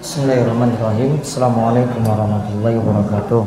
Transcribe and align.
Bismillahirrahmanirrahim. 0.00 1.20
Assalamualaikum 1.20 2.00
warahmatullahi 2.08 2.80
wabarakatuh. 2.80 3.42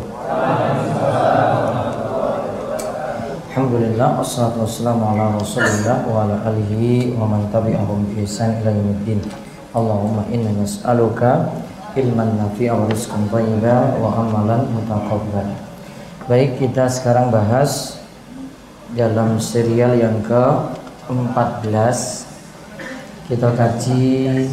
Alhamdulillah 3.49 4.21
wassalatu 4.21 4.61
wassalamu 4.61 5.01
ala 5.01 5.33
Rasulillah 5.33 6.05
wa 6.05 6.29
ala 6.29 6.45
alihi 6.45 7.17
wa 7.17 7.25
man 7.25 7.49
tabi'ahum 7.49 8.05
bi 8.05 8.21
ihsan 8.21 8.61
ila 8.61 8.69
yaumiddin. 8.69 9.25
Allahumma 9.73 10.29
inna 10.29 10.53
nas'aluka 10.53 11.57
ilman 11.97 12.37
nafi'a 12.37 12.77
wa 12.77 12.85
rizqan 12.85 13.25
thayyiba 13.33 13.97
wa 13.97 14.13
amalan 14.13 14.69
mutaqabbal. 14.77 15.57
Baik, 16.29 16.61
kita 16.61 16.85
sekarang 16.85 17.33
bahas 17.33 17.97
dalam 18.93 19.41
serial 19.41 19.97
yang 19.97 20.21
ke-14 20.21 22.29
kita 23.25 23.49
kaji 23.57 24.45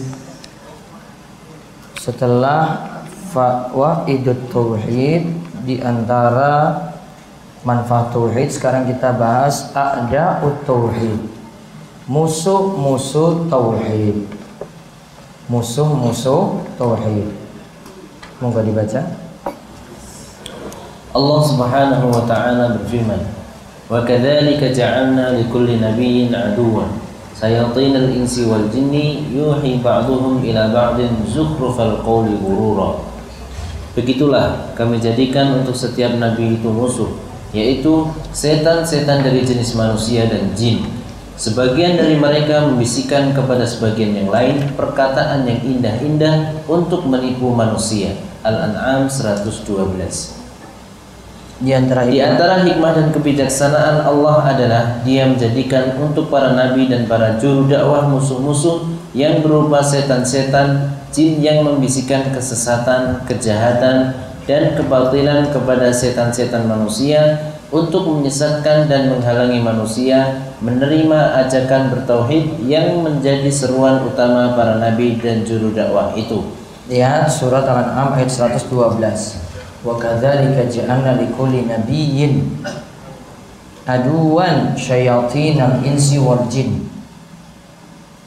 setelah 2.01 2.97
fatwa 3.29 4.09
idut 4.09 4.49
tauhid 4.49 5.29
di 5.69 5.85
antara 5.85 6.89
manfaat 7.61 8.17
tauhid 8.17 8.49
sekarang 8.49 8.89
kita 8.89 9.13
bahas 9.21 9.69
ada 9.77 10.41
tauhid. 10.65 11.21
Musuh-musuh 12.09 13.53
tauhid. 13.53 14.17
Musuh-musuh 15.53 16.65
tauhid. 16.81 17.29
Moga 18.41 18.65
dibaca. 18.65 19.05
Allah 21.13 21.41
Subhanahu 21.45 22.07
wa 22.09 22.25
taala 22.25 22.81
berfirman 22.81 23.21
wa 23.91 24.01
kadzalika 24.07 24.71
ja'alna 24.73 25.37
likulli 25.37 25.83
nabiyyin 25.83 26.31
aduwwan 26.31 27.10
sayatin 27.41 27.97
al-insi 27.97 28.45
wal 28.45 28.69
jinni 28.69 29.25
yuhi 29.33 29.81
ba'duhum 29.81 30.45
ila 30.45 30.69
ba'din 30.69 31.25
zukhrufal 31.25 32.05
qawli 32.05 32.37
ghurura 32.37 33.09
Begitulah 33.91 34.77
kami 34.79 35.03
jadikan 35.03 35.65
untuk 35.65 35.75
setiap 35.75 36.15
nabi 36.21 36.61
itu 36.61 36.69
musuh 36.69 37.11
yaitu 37.51 38.07
setan-setan 38.31 39.27
dari 39.27 39.43
jenis 39.43 39.75
manusia 39.75 40.29
dan 40.29 40.53
jin 40.53 41.01
Sebagian 41.41 41.97
dari 41.97 42.21
mereka 42.21 42.69
membisikkan 42.69 43.33
kepada 43.33 43.65
sebagian 43.65 44.13
yang 44.13 44.29
lain 44.29 44.61
perkataan 44.77 45.49
yang 45.49 45.57
indah-indah 45.65 46.69
untuk 46.69 47.09
menipu 47.09 47.49
manusia. 47.57 48.13
Al-An'am 48.45 49.09
112. 49.09 50.40
Di 51.61 51.77
antara 51.77 52.09
Di 52.09 52.25
antara 52.25 52.65
hikmah 52.65 52.93
dan 52.97 53.07
kebijaksanaan 53.13 54.09
Allah 54.09 54.37
adalah 54.49 54.83
Dia 55.05 55.29
menjadikan 55.29 55.95
untuk 56.01 56.33
para 56.33 56.57
nabi 56.57 56.89
dan 56.89 57.05
para 57.05 57.37
juru 57.37 57.69
dakwah 57.69 58.09
musuh-musuh 58.09 58.97
yang 59.13 59.45
berupa 59.45 59.83
setan-setan, 59.83 60.97
jin 61.11 61.43
yang 61.43 61.67
membisikkan 61.67 62.31
kesesatan, 62.31 63.27
kejahatan, 63.27 64.15
dan 64.47 64.79
kebatilan 64.79 65.51
kepada 65.51 65.91
setan-setan 65.91 66.65
manusia 66.71 67.39
untuk 67.71 68.07
menyesatkan 68.07 68.91
dan 68.91 69.15
menghalangi 69.15 69.63
manusia 69.63 70.51
menerima 70.59 71.47
ajakan 71.47 71.95
bertauhid 71.95 72.67
yang 72.67 73.03
menjadi 73.03 73.47
seruan 73.51 74.03
utama 74.03 74.59
para 74.59 74.79
nabi 74.79 75.19
dan 75.19 75.47
juru 75.47 75.71
dakwah 75.71 76.15
itu. 76.19 76.43
lihat 76.91 77.31
surat 77.31 77.63
Al-An'am 77.63 78.19
ayat 78.19 78.27
112 78.27 79.50
wa 79.81 79.97
kadzalika 79.97 80.69
ja'alna 80.69 81.17
likulli 81.17 81.65
nabiyyin 81.65 82.61
aduwan 83.89 84.77
syayatinal 84.77 85.81
insi 85.83 86.21
wal 86.21 86.45
jin. 86.53 86.87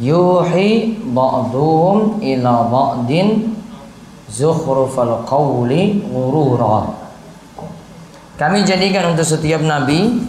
Yuhi 0.02 1.00
ba'dhum 1.14 2.18
ila 2.20 2.54
ba'din 2.68 3.54
zukhrufal 4.28 5.22
qawli 5.30 6.02
ghurura. 6.02 7.06
Kami 8.34 8.66
jadikan 8.66 9.14
untuk 9.14 9.24
setiap 9.24 9.62
nabi 9.62 10.26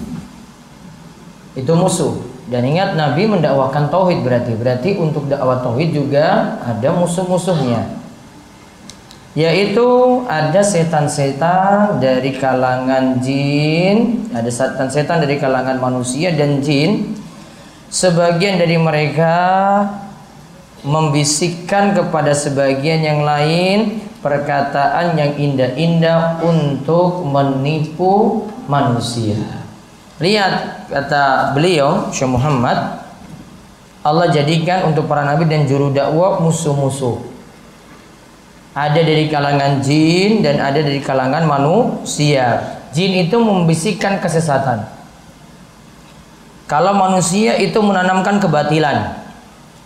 itu 1.56 1.72
musuh. 1.72 2.12
Dan 2.44 2.60
ingat 2.68 2.92
nabi 2.92 3.24
mendakwakan 3.24 3.88
tauhid 3.88 4.20
berarti 4.20 4.52
berarti 4.52 5.00
untuk 5.00 5.24
dakwah 5.32 5.64
tauhid 5.64 5.96
juga 5.96 6.60
ada 6.60 6.92
musuh-musuhnya 6.92 8.03
yaitu 9.34 10.22
ada 10.30 10.62
setan-setan 10.62 11.98
dari 11.98 12.38
kalangan 12.38 13.18
jin, 13.18 14.30
ada 14.30 14.46
setan-setan 14.46 15.26
dari 15.26 15.42
kalangan 15.42 15.82
manusia 15.82 16.30
dan 16.30 16.62
jin. 16.62 17.18
Sebagian 17.90 18.58
dari 18.58 18.78
mereka 18.78 19.34
membisikkan 20.86 21.94
kepada 21.98 22.30
sebagian 22.30 23.02
yang 23.02 23.20
lain 23.26 24.02
perkataan 24.22 25.18
yang 25.18 25.34
indah-indah 25.34 26.42
untuk 26.42 27.26
menipu 27.26 28.46
manusia. 28.70 29.38
Lihat 30.22 30.86
kata 30.94 31.54
beliau 31.58 32.14
Syekh 32.14 32.30
Muhammad 32.30 33.02
Allah 34.06 34.30
jadikan 34.30 34.94
untuk 34.94 35.10
para 35.10 35.26
nabi 35.26 35.50
dan 35.50 35.66
juru 35.66 35.90
dakwah 35.90 36.38
musuh-musuh 36.38 37.33
ada 38.74 38.98
dari 38.98 39.30
kalangan 39.30 39.78
jin 39.78 40.42
dan 40.42 40.58
ada 40.58 40.82
dari 40.82 40.98
kalangan 40.98 41.46
manusia. 41.46 42.74
Jin 42.90 43.26
itu 43.26 43.38
membisikkan 43.38 44.18
kesesatan. 44.18 44.82
Kalau 46.66 46.90
manusia 46.98 47.54
itu 47.54 47.78
menanamkan 47.78 48.42
kebatilan. 48.42 49.22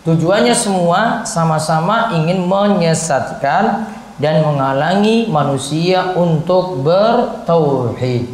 Tujuannya 0.09 0.57
semua 0.57 1.21
sama-sama 1.29 2.17
ingin 2.17 2.49
menyesatkan 2.49 3.93
dan 4.17 4.41
menghalangi 4.41 5.29
manusia 5.29 6.17
untuk 6.17 6.81
bertauhid. 6.81 8.25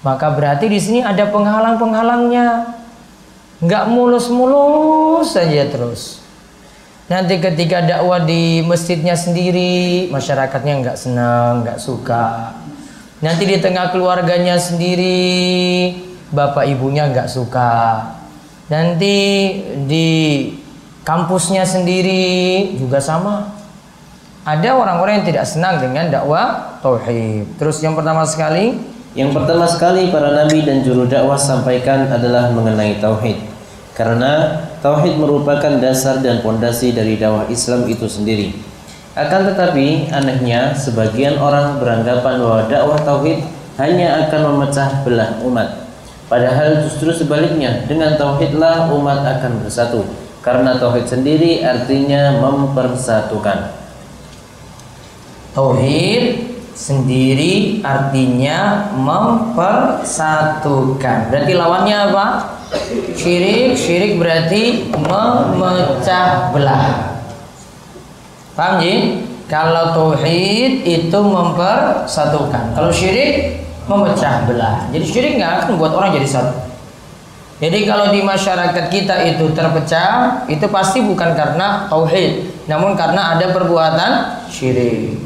Maka 0.00 0.32
berarti 0.32 0.64
di 0.72 0.80
sini 0.80 1.00
ada 1.04 1.28
penghalang-penghalangnya. 1.28 2.72
Enggak 3.60 3.84
mulus-mulus 3.92 5.36
saja 5.36 5.68
terus. 5.68 6.23
Nanti 7.04 7.36
ketika 7.36 7.84
dakwah 7.84 8.24
di 8.24 8.64
masjidnya 8.64 9.12
sendiri, 9.12 10.08
masyarakatnya 10.08 10.80
nggak 10.80 10.96
senang, 10.96 11.60
nggak 11.60 11.76
suka. 11.76 12.56
Nanti 13.20 13.44
di 13.44 13.60
tengah 13.60 13.92
keluarganya 13.92 14.56
sendiri, 14.56 15.92
bapak 16.32 16.64
ibunya 16.64 17.12
nggak 17.12 17.28
suka. 17.28 18.00
Nanti 18.72 19.16
di 19.84 20.08
kampusnya 21.04 21.68
sendiri 21.68 22.72
juga 22.80 23.04
sama. 23.04 23.52
Ada 24.44 24.72
orang-orang 24.76 25.20
yang 25.20 25.28
tidak 25.28 25.44
senang 25.44 25.80
dengan 25.84 26.08
dakwah 26.08 26.80
tauhid. 26.80 27.60
Terus 27.60 27.80
yang 27.84 27.92
pertama 27.92 28.24
sekali, 28.24 28.76
Yang 29.14 29.30
pertama 29.30 29.62
sekali 29.70 30.10
para 30.10 30.34
nabi 30.34 30.66
dan 30.66 30.82
juru 30.82 31.06
dakwah 31.06 31.38
sampaikan 31.38 32.10
adalah 32.10 32.50
mengenai 32.50 32.98
tauhid. 32.98 33.38
Karena 33.94 34.58
tauhid 34.84 35.16
merupakan 35.16 35.80
dasar 35.80 36.20
dan 36.20 36.44
pondasi 36.44 36.92
dari 36.92 37.16
dakwah 37.16 37.48
Islam 37.48 37.88
itu 37.88 38.04
sendiri. 38.04 38.52
Akan 39.16 39.48
tetapi, 39.48 40.12
anehnya 40.12 40.76
sebagian 40.76 41.40
orang 41.40 41.80
beranggapan 41.80 42.44
bahwa 42.44 42.68
dakwah 42.68 43.00
tauhid 43.00 43.40
hanya 43.80 44.28
akan 44.28 44.52
memecah 44.52 45.00
belah 45.00 45.40
umat. 45.40 45.88
Padahal 46.28 46.84
justru 46.84 47.08
sebaliknya, 47.16 47.88
dengan 47.88 48.20
tauhidlah 48.20 48.92
umat 48.92 49.24
akan 49.24 49.64
bersatu. 49.64 50.04
Karena 50.44 50.76
tauhid 50.76 51.08
sendiri 51.08 51.64
artinya 51.64 52.44
mempersatukan. 52.44 53.80
tauhid 55.54 56.50
sendiri 56.74 57.78
artinya 57.86 58.90
mempersatukan. 58.92 61.30
Berarti 61.30 61.52
lawannya 61.54 61.96
apa? 62.10 62.26
Syirik, 63.14 63.78
syirik 63.78 64.12
berarti 64.20 64.90
memecah 64.94 66.50
belah. 66.50 67.16
Paham 68.54 68.82
Ji? 68.82 69.24
Kalau 69.44 69.92
tauhid 69.92 70.88
itu 70.88 71.18
mempersatukan. 71.20 72.72
Kalau 72.72 72.90
syirik 72.90 73.60
memecah 73.84 74.48
belah. 74.48 74.88
Jadi 74.88 75.04
syirik 75.04 75.32
nggak 75.36 75.50
akan 75.52 75.66
membuat 75.76 75.92
orang 76.00 76.10
jadi 76.16 76.28
satu. 76.28 76.64
Jadi 77.62 77.86
kalau 77.86 78.10
di 78.10 78.20
masyarakat 78.20 78.90
kita 78.90 79.14
itu 79.30 79.46
terpecah, 79.54 80.42
itu 80.50 80.66
pasti 80.68 80.98
bukan 81.06 81.38
karena 81.38 81.86
tauhid, 81.86 82.50
namun 82.66 82.98
karena 82.98 83.38
ada 83.38 83.54
perbuatan 83.54 84.42
syirik. 84.50 85.22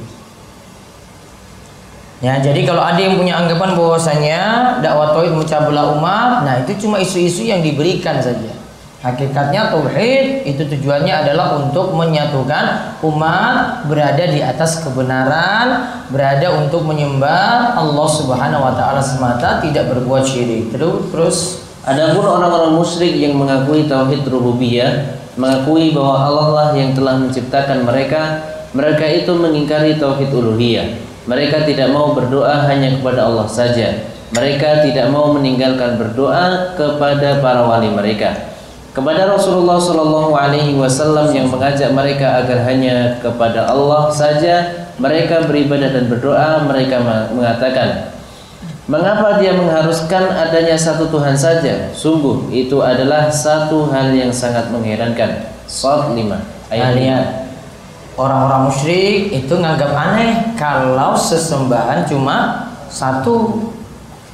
Ya, 2.18 2.42
jadi 2.42 2.66
kalau 2.66 2.82
ada 2.82 2.98
yang 2.98 3.14
punya 3.14 3.38
anggapan 3.38 3.78
bahwasanya 3.78 4.40
dakwah 4.82 5.14
tauhid 5.14 5.38
memecah 5.38 5.70
belah 5.70 5.94
umat, 5.94 6.42
nah 6.42 6.58
itu 6.58 6.74
cuma 6.82 6.98
isu-isu 6.98 7.46
yang 7.46 7.62
diberikan 7.62 8.18
saja. 8.18 8.58
Hakikatnya 8.98 9.70
tauhid 9.70 10.42
itu 10.42 10.66
tujuannya 10.66 11.14
adalah 11.14 11.62
untuk 11.62 11.94
menyatukan 11.94 12.98
umat 13.06 13.86
berada 13.86 14.26
di 14.26 14.42
atas 14.42 14.82
kebenaran, 14.82 15.94
berada 16.10 16.58
untuk 16.58 16.82
menyembah 16.82 17.78
Allah 17.78 18.08
Subhanahu 18.10 18.66
wa 18.66 18.74
taala 18.74 18.98
semata, 18.98 19.62
tidak 19.62 19.86
berbuat 19.94 20.26
syirik. 20.26 20.74
Terus 20.74 21.14
terus 21.14 21.38
Adapun 21.88 22.20
orang-orang 22.20 22.76
musyrik 22.76 23.16
yang 23.16 23.32
mengakui 23.40 23.88
tauhid 23.88 24.28
rububiyah, 24.28 25.16
mengakui 25.40 25.96
bahwa 25.96 26.20
Allah 26.20 26.48
lah 26.52 26.68
yang 26.76 26.92
telah 26.92 27.16
menciptakan 27.16 27.88
mereka, 27.88 28.44
Mereka 28.68 29.24
itu 29.24 29.32
mengingkari 29.32 29.96
tauhid 29.96 30.28
uluhiyah. 30.28 31.07
Mereka 31.28 31.68
tidak 31.68 31.92
mau 31.92 32.16
berdoa 32.16 32.64
hanya 32.64 32.96
kepada 32.96 33.28
Allah 33.28 33.44
saja. 33.44 34.08
Mereka 34.32 34.80
tidak 34.88 35.12
mau 35.12 35.36
meninggalkan 35.36 36.00
berdoa 36.00 36.72
kepada 36.72 37.44
para 37.44 37.68
wali 37.68 37.92
mereka. 37.92 38.56
Kepada 38.96 39.28
Rasulullah 39.28 39.76
Shallallahu 39.76 40.32
Alaihi 40.32 40.72
Wasallam 40.80 41.28
yang 41.36 41.52
mengajak 41.52 41.92
mereka 41.92 42.40
agar 42.40 42.64
hanya 42.64 43.20
kepada 43.20 43.68
Allah 43.68 44.08
saja 44.08 44.88
mereka 44.96 45.44
beribadah 45.44 45.92
dan 45.92 46.08
berdoa. 46.08 46.64
Mereka 46.64 46.96
mengatakan, 47.36 48.16
Mengapa 48.88 49.36
dia 49.36 49.52
mengharuskan 49.52 50.32
adanya 50.32 50.72
satu 50.72 51.12
Tuhan 51.12 51.36
saja? 51.36 51.92
Sungguh 51.92 52.48
itu 52.48 52.80
adalah 52.80 53.28
satu 53.28 53.92
hal 53.92 54.16
yang 54.16 54.32
sangat 54.32 54.72
mengherankan. 54.72 55.44
Sot 55.68 56.16
5 56.16 56.24
ayat 56.72 56.96
orang-orang 58.18 58.68
musyrik 58.68 59.30
itu 59.30 59.54
nganggap 59.54 59.94
aneh 59.94 60.52
kalau 60.58 61.14
sesembahan 61.14 62.04
cuma 62.10 62.68
satu. 62.90 63.70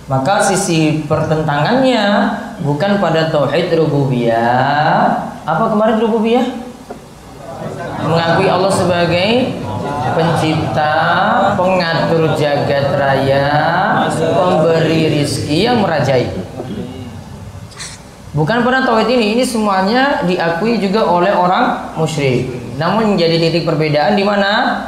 Maka 0.04 0.44
sisi 0.44 1.00
pertentangannya 1.08 2.36
bukan 2.60 3.00
pada 3.00 3.32
tauhid 3.32 3.72
rububiyah. 3.72 5.32
Apa 5.44 5.72
kemarin 5.72 5.96
rububiyah? 6.00 6.44
Mengakui 8.04 8.48
Allah 8.52 8.68
sebagai 8.68 9.56
pencipta, 10.12 10.92
pengatur 11.56 12.36
jagat 12.36 12.92
raya, 13.00 13.48
pemberi 14.12 15.08
rizki 15.08 15.64
yang 15.64 15.80
merajai. 15.80 16.28
Bukan 18.36 18.60
pada 18.60 18.84
tauhid 18.84 19.08
ini, 19.08 19.40
ini 19.40 19.44
semuanya 19.46 20.20
diakui 20.28 20.76
juga 20.84 21.08
oleh 21.08 21.32
orang 21.32 21.96
musyrik. 21.96 22.63
Namun 22.74 23.14
menjadi 23.14 23.38
titik 23.38 23.64
perbedaan 23.66 24.18
di 24.18 24.24
mana 24.26 24.82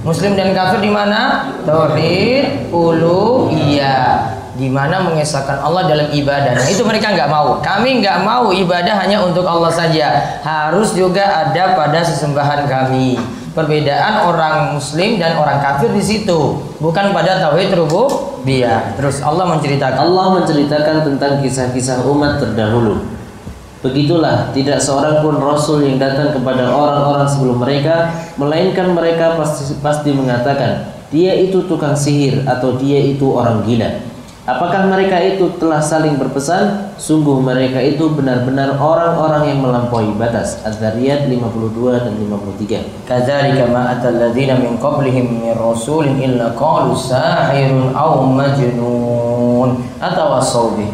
Muslim 0.00 0.32
dan 0.32 0.56
kafir 0.56 0.80
di 0.80 0.88
mana? 0.88 1.52
Tauhid 1.68 2.72
uluhiyah 2.72 4.40
di 4.56 4.68
mana 4.68 5.04
mengesahkan 5.04 5.60
Allah 5.60 5.88
dalam 5.88 6.08
ibadah. 6.12 6.56
Nah, 6.56 6.68
itu 6.68 6.84
mereka 6.84 7.12
nggak 7.16 7.28
mau. 7.32 7.60
Kami 7.60 8.00
nggak 8.04 8.18
mau 8.24 8.52
ibadah 8.52 8.96
hanya 9.00 9.24
untuk 9.24 9.44
Allah 9.44 9.72
saja. 9.72 10.40
Harus 10.44 10.92
juga 10.92 11.48
ada 11.48 11.76
pada 11.76 12.00
sesembahan 12.04 12.68
kami 12.68 13.16
perbedaan 13.50 14.30
orang 14.30 14.78
muslim 14.78 15.18
dan 15.18 15.34
orang 15.34 15.58
kafir 15.58 15.90
di 15.90 15.98
situ 15.98 16.62
bukan 16.78 17.10
pada 17.10 17.42
tauhid 17.42 17.74
rububiyah 17.74 18.94
terus 18.94 19.18
Allah 19.26 19.42
menceritakan 19.50 19.98
Allah 19.98 20.26
menceritakan 20.38 21.02
tentang 21.02 21.42
kisah-kisah 21.42 22.06
umat 22.06 22.38
terdahulu 22.38 23.02
begitulah 23.80 24.52
tidak 24.52 24.76
seorang 24.76 25.24
pun 25.24 25.40
rasul 25.40 25.80
yang 25.80 25.96
datang 25.96 26.36
kepada 26.36 26.68
orang-orang 26.68 27.24
sebelum 27.24 27.60
mereka 27.60 28.12
melainkan 28.36 28.92
mereka 28.92 29.40
pasti 29.40 29.72
pasti 29.80 30.12
mengatakan 30.12 30.92
dia 31.08 31.32
itu 31.34 31.64
tukang 31.64 31.96
sihir 31.96 32.44
atau 32.44 32.76
dia 32.76 33.00
itu 33.00 33.24
orang 33.32 33.64
gila 33.64 34.10
Apakah 34.50 34.88
mereka 34.90 35.20
itu 35.22 35.46
telah 35.62 35.78
saling 35.78 36.18
berpesan? 36.18 36.96
Sungguh 36.98 37.38
mereka 37.38 37.78
itu 37.78 38.08
benar-benar 38.10 38.82
orang-orang 38.82 39.52
yang 39.52 39.62
melampaui 39.62 40.10
batas. 40.16 40.58
Az-Zariyat 40.66 41.30
52 41.30 42.02
dan 42.02 42.16
53. 42.18 43.06
Kadzalika 43.06 43.70
ma 43.70 43.94
atal 43.94 44.18
ladzina 44.18 44.58
min 44.58 44.74
qablihim 44.80 45.44
min 45.44 45.52
rasulin 45.54 46.18
illa 46.18 46.56
qalu 46.56 46.96
sahirun 46.98 47.92
aw 47.92 48.26
majnun 48.26 49.86
atawassaw 50.02 50.74
bih. 50.74 50.88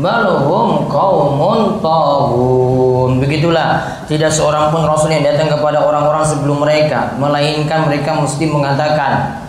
Balhum 0.00 0.88
qaumun 0.88 1.78
taghun. 1.84 3.20
Begitulah, 3.20 4.00
tidak 4.08 4.32
seorang 4.32 4.72
pun 4.72 4.88
rasul 4.88 5.12
yang 5.12 5.22
datang 5.22 5.52
kepada 5.52 5.84
orang-orang 5.84 6.24
sebelum 6.24 6.64
mereka, 6.64 7.14
melainkan 7.20 7.84
mereka 7.84 8.16
mesti 8.16 8.48
mengatakan 8.48 9.40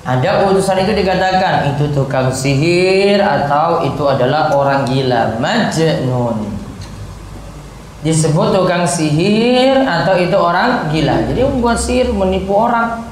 ada 0.00 0.48
utusan 0.48 0.80
itu 0.80 0.96
dikatakan 0.96 1.76
itu 1.76 1.92
tukang 1.92 2.32
sihir 2.32 3.20
atau 3.20 3.84
itu 3.84 4.00
adalah 4.08 4.48
orang 4.52 4.88
gila. 4.88 5.36
Majnun. 5.36 6.56
Disebut 8.00 8.48
tukang 8.56 8.88
sihir 8.88 9.84
atau 9.84 10.16
itu 10.16 10.32
orang 10.32 10.88
gila. 10.88 11.28
Jadi 11.28 11.40
membuat 11.44 11.76
sihir 11.76 12.16
menipu 12.16 12.56
orang 12.56 13.04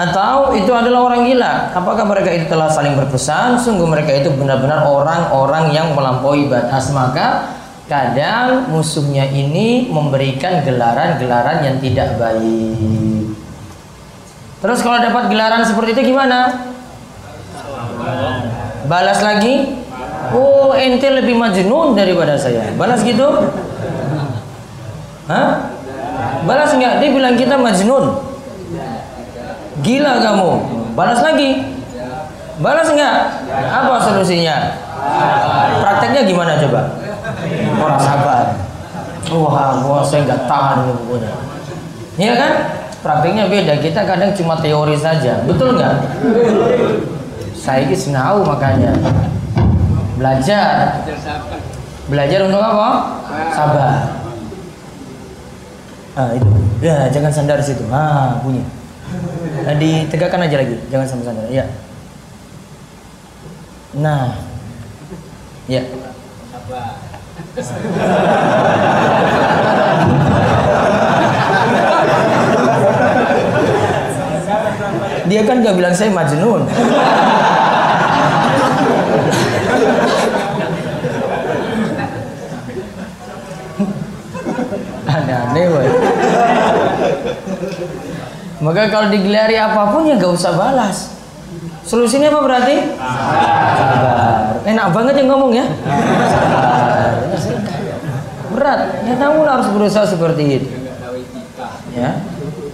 atau 0.00 0.56
itu 0.56 0.72
adalah 0.72 1.12
orang 1.12 1.28
gila 1.28 1.76
apakah 1.76 2.08
mereka 2.08 2.32
itu 2.32 2.48
telah 2.48 2.72
saling 2.72 2.96
berpesan 2.96 3.60
sungguh 3.60 3.84
mereka 3.84 4.16
itu 4.16 4.32
benar-benar 4.32 4.88
orang-orang 4.88 5.76
yang 5.76 5.92
melampaui 5.92 6.48
batas 6.48 6.88
maka 6.88 7.52
kadang 7.84 8.72
musuhnya 8.72 9.28
ini 9.28 9.92
memberikan 9.92 10.64
gelaran-gelaran 10.64 11.60
yang 11.60 11.76
tidak 11.84 12.16
baik 12.16 13.20
Terus 14.60 14.84
kalau 14.84 15.00
dapat 15.00 15.32
gelaran 15.32 15.64
seperti 15.64 15.96
itu 15.96 16.12
gimana? 16.12 16.68
Balas 18.84 19.24
lagi? 19.24 19.80
Oh, 20.36 20.76
ente 20.76 21.08
lebih 21.08 21.32
majnun 21.32 21.96
daripada 21.96 22.36
saya. 22.36 22.68
Balas 22.76 23.00
gitu? 23.00 23.24
Hah? 25.32 25.72
Balas 26.44 26.76
enggak? 26.76 27.00
Dia 27.00 27.08
bilang 27.08 27.40
kita 27.40 27.56
majnun. 27.56 28.29
Gila 29.80 30.12
kamu. 30.20 30.50
Balas 30.94 31.20
lagi. 31.24 31.50
Balas 32.60 32.88
enggak? 32.92 33.16
Apa 33.48 33.94
solusinya? 34.04 34.76
Prakteknya 35.80 36.22
gimana 36.28 36.60
coba? 36.60 36.80
Orang 37.80 38.00
sabar. 38.00 38.44
Wah, 39.30 39.80
gua 39.80 40.04
saya 40.04 40.26
enggak 40.28 40.44
tahan 40.44 40.76
ini 40.84 40.92
pokoknya. 40.92 41.32
Iya 42.20 42.34
kan? 42.36 42.52
prakteknya 43.00 43.48
beda 43.48 43.80
kita 43.80 44.04
kadang 44.04 44.30
cuma 44.36 44.60
teori 44.60 44.96
saja 44.96 45.40
betul 45.48 45.72
nggak 45.76 45.96
saya 47.56 47.88
ini 47.88 47.96
senau 47.96 48.44
makanya 48.44 48.92
belajar 50.20 51.00
belajar 52.12 52.40
untuk 52.44 52.60
apa 52.60 52.88
sabar 53.56 53.96
ah 56.18 56.30
itu 56.36 56.50
ya 56.84 57.08
jangan 57.08 57.32
sandar 57.32 57.58
situ 57.64 57.88
ah 57.88 58.36
bunyi 58.44 58.60
nah, 58.60 58.68
ditegakkan 59.76 60.46
aja 60.46 60.56
lagi. 60.60 60.76
Jangan 60.88 61.06
sampai 61.06 61.26
sandar 61.28 61.48
ya 61.52 61.66
nah. 63.94 64.38
Ya 65.66 65.82
sabar 66.50 66.98
Dia 75.30 75.46
kan 75.46 75.62
gak 75.62 75.78
bilang 75.78 75.94
saya 75.94 76.10
majnun. 76.10 76.66
Aneh-aneh. 85.06 85.66
Maka 88.60 88.92
kalau 88.92 89.08
digelari 89.08 89.56
apa 89.56 89.88
pun 89.88 90.04
ya 90.04 90.20
gak 90.20 90.36
usah 90.36 90.52
balas. 90.52 91.16
Solusinya 91.84 92.28
apa 92.30 92.40
berarti? 92.44 92.76
Sabar. 92.94 94.62
Enak 94.68 94.86
banget 94.92 95.14
yang 95.24 95.28
ngomong 95.32 95.52
ya. 95.56 95.66
Berat. 98.52 98.80
Ya 99.08 99.14
kamu 99.16 99.38
harus 99.48 99.68
berusaha 99.72 100.04
seperti 100.04 100.42
itu. 100.60 100.68
Ya. 101.96 102.20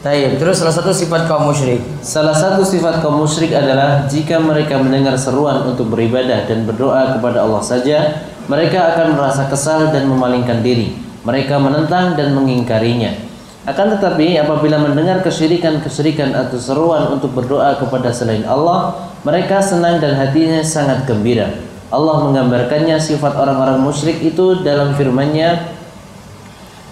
Taib. 0.02 0.38
Terus 0.38 0.61
salah 0.61 0.75
satu 0.75 0.90
sifat 0.90 1.31
kaum 1.31 1.49
musyrik. 1.49 1.81
Salah 2.02 2.35
satu 2.35 2.66
sifat 2.66 3.00
kaum 3.00 3.23
musyrik 3.23 3.55
adalah 3.55 4.05
jika 4.11 4.43
mereka 4.43 4.76
mendengar 4.78 5.14
seruan 5.16 5.64
untuk 5.66 5.90
beribadah 5.90 6.45
dan 6.45 6.66
berdoa 6.66 7.16
kepada 7.16 7.43
Allah 7.47 7.62
saja, 7.62 7.99
mereka 8.47 8.95
akan 8.95 9.19
merasa 9.19 9.47
kesal 9.50 9.90
dan 9.90 10.07
memalingkan 10.07 10.62
diri. 10.62 10.95
Mereka 11.26 11.59
menentang 11.59 12.14
dan 12.14 12.38
mengingkarinya. 12.38 13.25
Akan 13.67 13.91
tetapi 13.91 14.39
apabila 14.39 14.79
mendengar 14.79 15.27
kesyirikan-kesyirikan 15.27 16.33
atau 16.39 16.55
seruan 16.55 17.11
untuk 17.11 17.35
berdoa 17.35 17.75
kepada 17.83 18.15
selain 18.15 18.47
Allah, 18.47 19.11
mereka 19.27 19.59
senang 19.59 19.99
dan 19.99 20.15
hatinya 20.15 20.63
sangat 20.63 21.03
gembira. 21.03 21.51
Allah 21.91 22.31
menggambarkannya 22.31 22.95
sifat 23.03 23.35
orang-orang 23.35 23.83
musyrik 23.83 24.23
itu 24.23 24.63
dalam 24.63 24.95
firman-Nya 24.95 25.77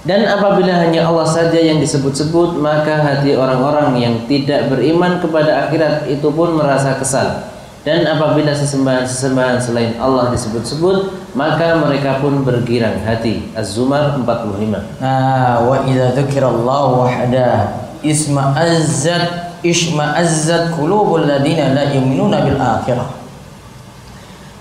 dan 0.05 0.29
apabila 0.29 0.85
hanya 0.85 1.09
Allah 1.09 1.25
saja 1.25 1.57
yang 1.57 1.81
disebut-sebut, 1.81 2.61
maka 2.61 3.01
hati 3.01 3.33
orang-orang 3.33 3.97
yang 3.97 4.15
tidak 4.29 4.69
beriman 4.69 5.17
kepada 5.17 5.65
akhirat 5.65 6.13
itu 6.13 6.29
pun 6.29 6.61
merasa 6.61 7.01
kesal. 7.01 7.54
Dan 7.85 8.09
apabila 8.09 8.49
sesembahan-sesembahan 8.57 9.61
selain 9.61 9.93
Allah 10.01 10.33
disebut-sebut, 10.33 11.29
maka 11.37 11.77
mereka 11.85 12.17
pun 12.17 12.41
bergirang 12.41 12.97
hati. 13.05 13.53
Az-Zumar 13.53 14.17
45. 14.17 14.81
Ah, 15.05 15.61
wa 15.61 15.85
idza 15.85 16.17
dzukirallahu 16.17 17.05
wahda 17.05 17.77
isma'azzat 18.01 19.61
isma'azzat 19.61 20.73
qulubul 20.81 21.29
ladina 21.29 21.77
la 21.77 21.93
yu'minuna 21.93 22.41
bil 22.49 22.57
akhirah. 22.57 23.09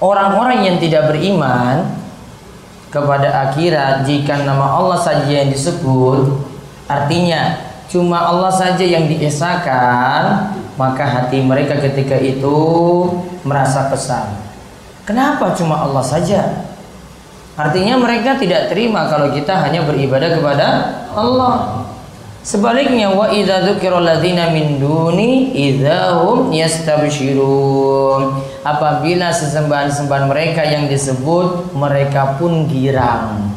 Orang-orang 0.03 0.67
yang 0.67 0.77
tidak 0.83 1.15
beriman 1.15 1.95
kepada 2.91 3.49
akhirat 3.49 4.03
jika 4.03 4.43
nama 4.43 4.83
Allah 4.83 4.99
saja 4.99 5.31
yang 5.31 5.47
disebut 5.47 6.43
artinya 6.91 7.71
cuma 7.91 8.19
Allah 8.19 8.51
saja 8.51 8.83
yang 8.83 9.07
diesakan, 9.07 10.53
maka 10.75 11.03
hati 11.05 11.43
mereka 11.43 11.77
ketika 11.79 12.17
itu 12.17 12.55
merasa 13.43 13.91
kesal. 13.91 14.43
Kenapa 15.03 15.51
cuma 15.55 15.83
Allah 15.83 16.03
saja? 16.03 16.63
Artinya 17.53 18.01
mereka 18.01 18.39
tidak 18.41 18.73
terima 18.73 19.05
kalau 19.11 19.29
kita 19.29 19.53
hanya 19.61 19.85
beribadah 19.85 20.41
kepada 20.41 20.67
Allah. 21.13 21.85
Sebaliknya 22.43 23.07
wa 23.07 23.31
idza 23.31 23.63
dzukira 23.63 24.03
alladziina 24.03 24.51
min 24.51 24.81
duni 24.81 25.53
idzahum 25.53 26.51
yastabsyirun. 26.51 28.41
Apabila 28.65 29.31
sesembahan-sembahan 29.31 30.25
mereka 30.27 30.65
yang 30.65 30.89
disebut 30.89 31.71
mereka 31.77 32.35
pun 32.41 32.67
girang. 32.67 33.53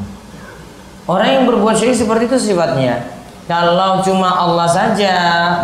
Orang 1.06 1.28
yang 1.30 1.45
berbuat 1.47 1.78
syirik 1.78 1.99
seperti 1.99 2.30
itu 2.30 2.38
sifatnya. 2.52 3.15
Kalau 3.47 4.03
cuma 4.03 4.26
Allah 4.26 4.67
saja, 4.67 5.15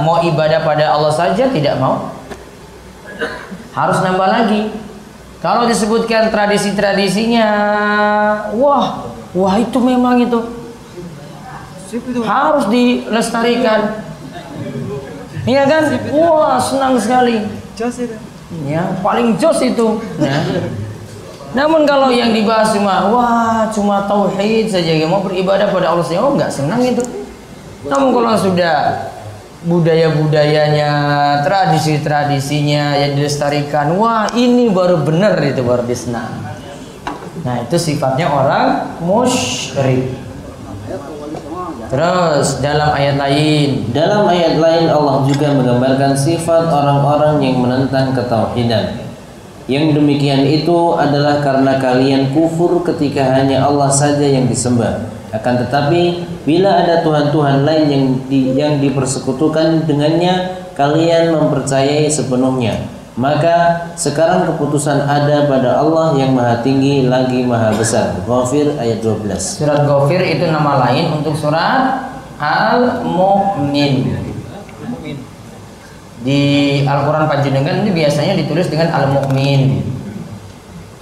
mau 0.07 0.23
ibadah 0.23 0.63
pada 0.63 0.95
Allah 0.95 1.11
saja 1.11 1.51
tidak 1.51 1.83
mau. 1.83 2.15
Harus 3.75 3.99
nambah 4.07 4.29
lagi. 4.31 4.71
Kalau 5.43 5.67
disebutkan 5.67 6.31
tradisi-tradisinya, 6.31 7.49
wah, 8.55 9.11
wah 9.35 9.55
itu 9.59 9.79
memang 9.83 10.23
itu 10.23 10.39
harus 12.23 12.65
dilestarikan. 12.71 14.07
Iya 15.43 15.67
kan? 15.67 15.83
Wah, 16.15 16.63
senang 16.63 16.95
sekali. 17.03 17.43
Ya, 18.63 18.95
paling 19.03 19.35
jos 19.43 19.59
itu. 19.59 19.99
Ya. 20.23 20.39
Namun 21.53 21.83
kalau 21.85 22.15
yang 22.15 22.31
dibahas 22.31 22.71
cuma 22.73 23.11
wah, 23.11 23.67
cuma 23.75 24.07
tauhid 24.07 24.71
saja, 24.71 24.95
mau 25.11 25.21
beribadah 25.21 25.69
pada 25.69 25.91
Allah 25.91 26.05
saja, 26.07 26.23
oh 26.23 26.39
nggak 26.39 26.49
senang 26.49 26.81
itu. 26.81 27.03
Namun 27.87 28.09
kalau 28.15 28.35
sudah 28.39 29.11
budaya-budayanya, 29.63 30.91
tradisi-tradisinya 31.47 32.99
yang 32.99 33.15
dilestarikan, 33.15 33.95
wah 33.99 34.27
ini 34.35 34.71
baru 34.71 35.03
benar 35.03 35.39
itu 35.43 35.63
baru 35.63 35.87
disenang. 35.87 36.31
Nah 37.43 37.63
itu 37.63 37.75
sifatnya 37.79 38.31
orang 38.31 38.99
musyrik. 39.03 40.15
Terus 41.93 42.65
dalam 42.65 42.97
ayat 42.97 43.21
lain, 43.21 43.93
Dalam 43.93 44.25
ayat 44.25 44.57
lain 44.57 44.89
Allah 44.89 45.29
juga 45.29 45.53
menggambarkan 45.53 46.17
sifat 46.17 46.73
orang-orang 46.73 47.45
yang 47.45 47.61
menentang 47.61 48.17
ketauhidan. 48.17 48.97
Yang 49.69 50.01
demikian 50.01 50.43
itu 50.49 50.97
adalah 50.97 51.45
karena 51.45 51.79
kalian 51.79 52.33
kufur 52.33 52.83
ketika 52.83 53.37
hanya 53.37 53.69
Allah 53.69 53.93
saja 53.93 54.25
yang 54.25 54.49
disembah. 54.49 55.07
Akan 55.33 55.57
tetapi 55.57 56.29
bila 56.45 56.85
ada 56.85 57.01
tuhan-tuhan 57.01 57.65
lain 57.65 57.85
yang 57.89 58.05
di, 58.29 58.41
yang 58.53 58.75
dipersekutukan 58.85 59.89
dengannya, 59.89 60.61
kalian 60.77 61.33
mempercayai 61.33 62.05
sepenuhnya. 62.13 62.85
Maka 63.13 63.89
sekarang 63.97 64.49
keputusan 64.49 65.05
ada 65.05 65.45
pada 65.45 65.81
Allah 65.81 66.17
yang 66.17 66.33
maha 66.33 66.65
tinggi 66.65 67.09
lagi 67.09 67.45
maha 67.45 67.73
besar. 67.77 68.17
Ghafir 68.25 68.73
ayat 68.77 69.05
12. 69.05 69.37
surat 69.37 69.85
Ghafir 69.85 70.21
itu 70.21 70.49
nama 70.49 70.89
lain 70.89 71.21
untuk 71.21 71.37
surat 71.37 72.09
Al-Mu'min. 72.41 74.17
Di 76.25 76.41
Al-Quran 76.89 77.29
Panjenengan 77.29 77.85
ini 77.85 77.91
biasanya 77.93 78.33
ditulis 78.37 78.73
dengan 78.73 78.89
Al-Mu'min. 78.97 79.85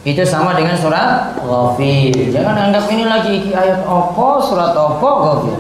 Itu 0.01 0.25
sama 0.25 0.57
dengan 0.57 0.77
surat 0.81 1.37
Ghafir. 1.45 2.33
Jangan 2.33 2.73
anggap 2.73 2.89
ini 2.89 3.05
lagi 3.05 3.45
iki 3.45 3.53
ayat 3.53 3.85
opo, 3.85 4.41
surat 4.41 4.73
opo 4.73 5.11
Ghafir. 5.25 5.59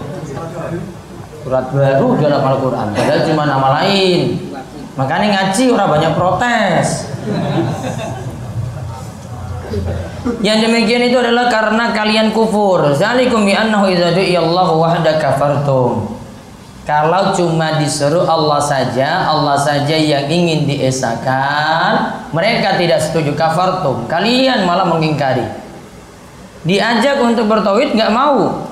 Surat 1.44 1.64
baru 1.72 2.08
dalam 2.16 2.42
Al-Quran. 2.44 2.86
Padahal 2.96 3.20
cuma 3.28 3.42
nama 3.44 3.68
lain. 3.80 4.40
Makanya 4.96 5.26
ngaji 5.32 5.64
orang 5.72 5.88
banyak 5.88 6.12
protes. 6.16 6.86
Yang 10.44 10.58
demikian 10.68 11.08
itu 11.08 11.16
adalah 11.16 11.48
karena 11.48 11.96
kalian 11.96 12.36
kufur. 12.36 12.92
Zalikum 12.96 13.48
bi 13.48 13.56
annahu 13.56 13.88
idza 13.88 14.12
du'iyallahu 14.12 14.76
wahda 14.76 15.16
kafartum. 15.16 16.19
Kalau 16.90 17.30
cuma 17.38 17.78
disuruh 17.78 18.26
Allah 18.26 18.58
saja, 18.58 19.30
Allah 19.30 19.54
saja 19.54 19.94
yang 19.94 20.26
ingin 20.26 20.66
diesakan, 20.66 22.26
mereka 22.34 22.74
tidak 22.82 22.98
setuju 22.98 23.38
kafartum. 23.38 24.10
Kalian 24.10 24.66
malah 24.66 24.90
mengingkari. 24.90 25.46
Diajak 26.66 27.22
untuk 27.22 27.46
bertauhid 27.46 27.94
nggak 27.94 28.10
mau. 28.10 28.66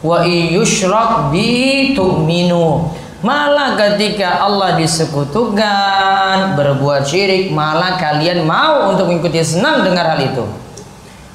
Wa 0.00 0.24
iyyushrak 0.24 1.28
bi 1.28 1.92
tu'minu. 1.92 2.88
Malah 3.20 3.76
ketika 3.76 4.40
Allah 4.40 4.80
disekutukan, 4.80 6.56
berbuat 6.56 7.04
syirik, 7.04 7.52
malah 7.52 8.00
kalian 8.00 8.48
mau 8.48 8.96
untuk 8.96 9.12
mengikuti 9.12 9.44
senang 9.44 9.84
dengar 9.84 10.08
hal 10.08 10.24
itu. 10.24 10.48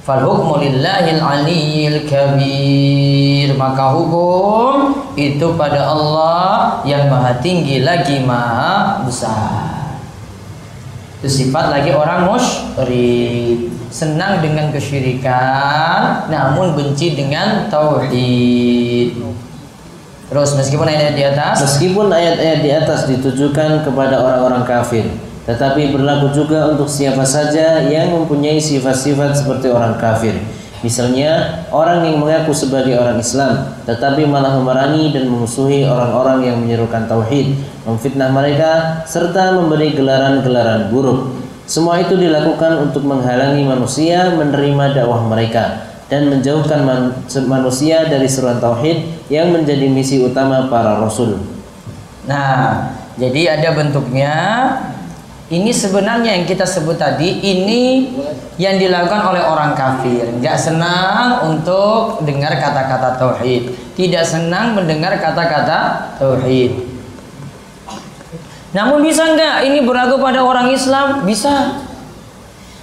Fal 0.02 0.26
hukmu 0.26 0.66
lillahil 0.66 1.22
aliyyil 1.22 2.10
kabir. 2.10 3.31
Maka 3.62 3.94
hukum 3.94 4.98
itu 5.14 5.54
pada 5.54 5.86
Allah 5.86 6.82
yang 6.82 7.14
maha 7.14 7.38
tinggi 7.38 7.86
lagi 7.86 8.26
maha 8.26 9.06
besar. 9.06 10.02
Itu 11.22 11.30
sifat 11.30 11.70
lagi 11.70 11.94
orang 11.94 12.26
musyrik. 12.26 13.70
Senang 13.94 14.42
dengan 14.42 14.74
kesyirikan, 14.74 16.26
namun 16.32 16.74
benci 16.74 17.14
dengan 17.14 17.70
tauhid. 17.70 19.20
Terus 20.32 20.56
meskipun 20.56 20.88
ayat 20.88 21.12
di 21.12 21.28
atas 21.28 21.60
Meskipun 21.60 22.08
ayat-ayat 22.08 22.60
di 22.64 22.72
atas 22.72 23.04
ditujukan 23.04 23.84
kepada 23.84 24.16
orang-orang 24.24 24.64
kafir, 24.64 25.04
tetapi 25.44 25.92
berlaku 25.92 26.32
juga 26.32 26.72
untuk 26.72 26.88
siapa 26.88 27.28
saja 27.28 27.84
yang 27.84 28.16
mempunyai 28.16 28.58
sifat-sifat 28.58 29.36
seperti 29.36 29.68
orang 29.68 30.00
kafir. 30.00 30.40
Misalnya, 30.82 31.62
orang 31.70 32.02
yang 32.02 32.18
mengaku 32.18 32.58
sebagai 32.58 32.98
orang 32.98 33.22
Islam, 33.22 33.78
tetapi 33.86 34.26
malah 34.26 34.58
memerangi 34.58 35.14
dan 35.14 35.30
memusuhi 35.30 35.86
orang-orang 35.86 36.42
yang 36.42 36.58
menyerukan 36.58 37.06
tauhid, 37.06 37.54
memfitnah 37.86 38.34
mereka, 38.34 39.06
serta 39.06 39.54
memberi 39.54 39.94
gelaran-gelaran 39.94 40.90
buruk. 40.90 41.38
Semua 41.70 42.02
itu 42.02 42.18
dilakukan 42.18 42.90
untuk 42.90 43.06
menghalangi 43.06 43.62
manusia 43.62 44.34
menerima 44.34 44.98
dakwah 44.98 45.22
mereka 45.30 45.86
dan 46.12 46.28
menjauhkan 46.28 46.84
man- 46.84 47.14
manusia 47.48 48.04
dari 48.10 48.28
seruan 48.28 48.60
tauhid 48.60 49.30
yang 49.32 49.54
menjadi 49.54 49.86
misi 49.88 50.20
utama 50.20 50.68
para 50.68 51.00
rasul. 51.00 51.40
Nah, 52.26 52.92
jadi 53.16 53.56
ada 53.56 53.72
bentuknya. 53.78 54.34
Ini 55.52 55.68
sebenarnya 55.76 56.40
yang 56.40 56.48
kita 56.48 56.64
sebut 56.64 56.96
tadi 56.96 57.44
ini 57.44 58.08
yang 58.56 58.80
dilakukan 58.80 59.36
oleh 59.36 59.44
orang 59.44 59.76
kafir. 59.76 60.24
Nggak 60.40 60.56
senang 60.56 61.44
untuk 61.52 62.24
dengar 62.24 62.56
kata-kata 62.56 63.20
tauhid. 63.20 63.76
Tidak 64.00 64.24
senang 64.24 64.80
mendengar 64.80 65.12
kata-kata 65.20 66.16
tauhid. 66.16 66.88
Namun 68.72 69.04
bisa 69.04 69.28
nggak 69.28 69.68
ini 69.68 69.84
berlaku 69.84 70.24
pada 70.24 70.40
orang 70.40 70.72
Islam? 70.72 71.28
Bisa. 71.28 71.84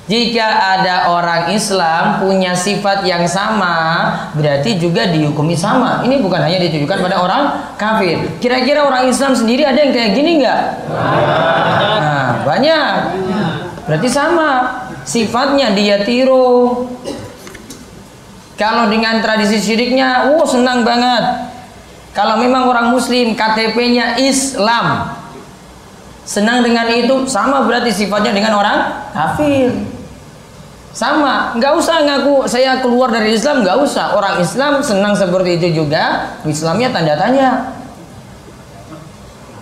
Jika 0.08 0.48
ada 0.80 1.12
orang 1.12 1.52
Islam 1.52 2.16
punya 2.24 2.56
sifat 2.56 3.04
yang 3.04 3.28
sama, 3.28 4.08
berarti 4.32 4.80
juga 4.80 5.04
dihukumi 5.04 5.52
sama. 5.52 6.00
Ini 6.00 6.24
bukan 6.24 6.48
hanya 6.48 6.56
ditujukan 6.64 7.04
pada 7.04 7.20
orang 7.20 7.76
kafir. 7.76 8.16
Kira-kira 8.40 8.88
orang 8.88 9.04
Islam 9.04 9.36
sendiri 9.36 9.68
ada 9.68 9.76
yang 9.76 9.92
kayak 9.92 10.16
gini 10.16 10.40
nggak? 10.40 10.60
Nah, 12.00 12.40
banyak. 12.40 12.92
Berarti 13.84 14.08
sama. 14.08 14.80
Sifatnya 15.04 15.76
dia 15.76 16.00
tiru. 16.00 16.88
Kalau 18.56 18.88
dengan 18.88 19.20
tradisi 19.20 19.60
syiriknya, 19.60 20.32
oh 20.32 20.48
senang 20.48 20.88
banget. 20.88 21.52
Kalau 22.16 22.40
memang 22.40 22.64
orang 22.64 22.96
Muslim, 22.96 23.36
KTP-nya 23.36 24.16
Islam, 24.24 25.12
senang 26.24 26.64
dengan 26.64 26.88
itu 26.88 27.28
sama 27.28 27.68
berarti 27.68 27.92
sifatnya 27.92 28.32
dengan 28.32 28.56
orang 28.56 28.78
kafir 29.12 29.97
sama 30.98 31.54
nggak 31.54 31.72
usah 31.78 32.02
ngaku 32.02 32.50
saya 32.50 32.82
keluar 32.82 33.14
dari 33.14 33.38
Islam 33.38 33.62
nggak 33.62 33.78
usah 33.86 34.18
orang 34.18 34.42
Islam 34.42 34.82
senang 34.82 35.14
seperti 35.14 35.54
itu 35.54 35.86
juga 35.86 36.34
Islamnya 36.42 36.90
tanda 36.90 37.14
tanya 37.14 37.70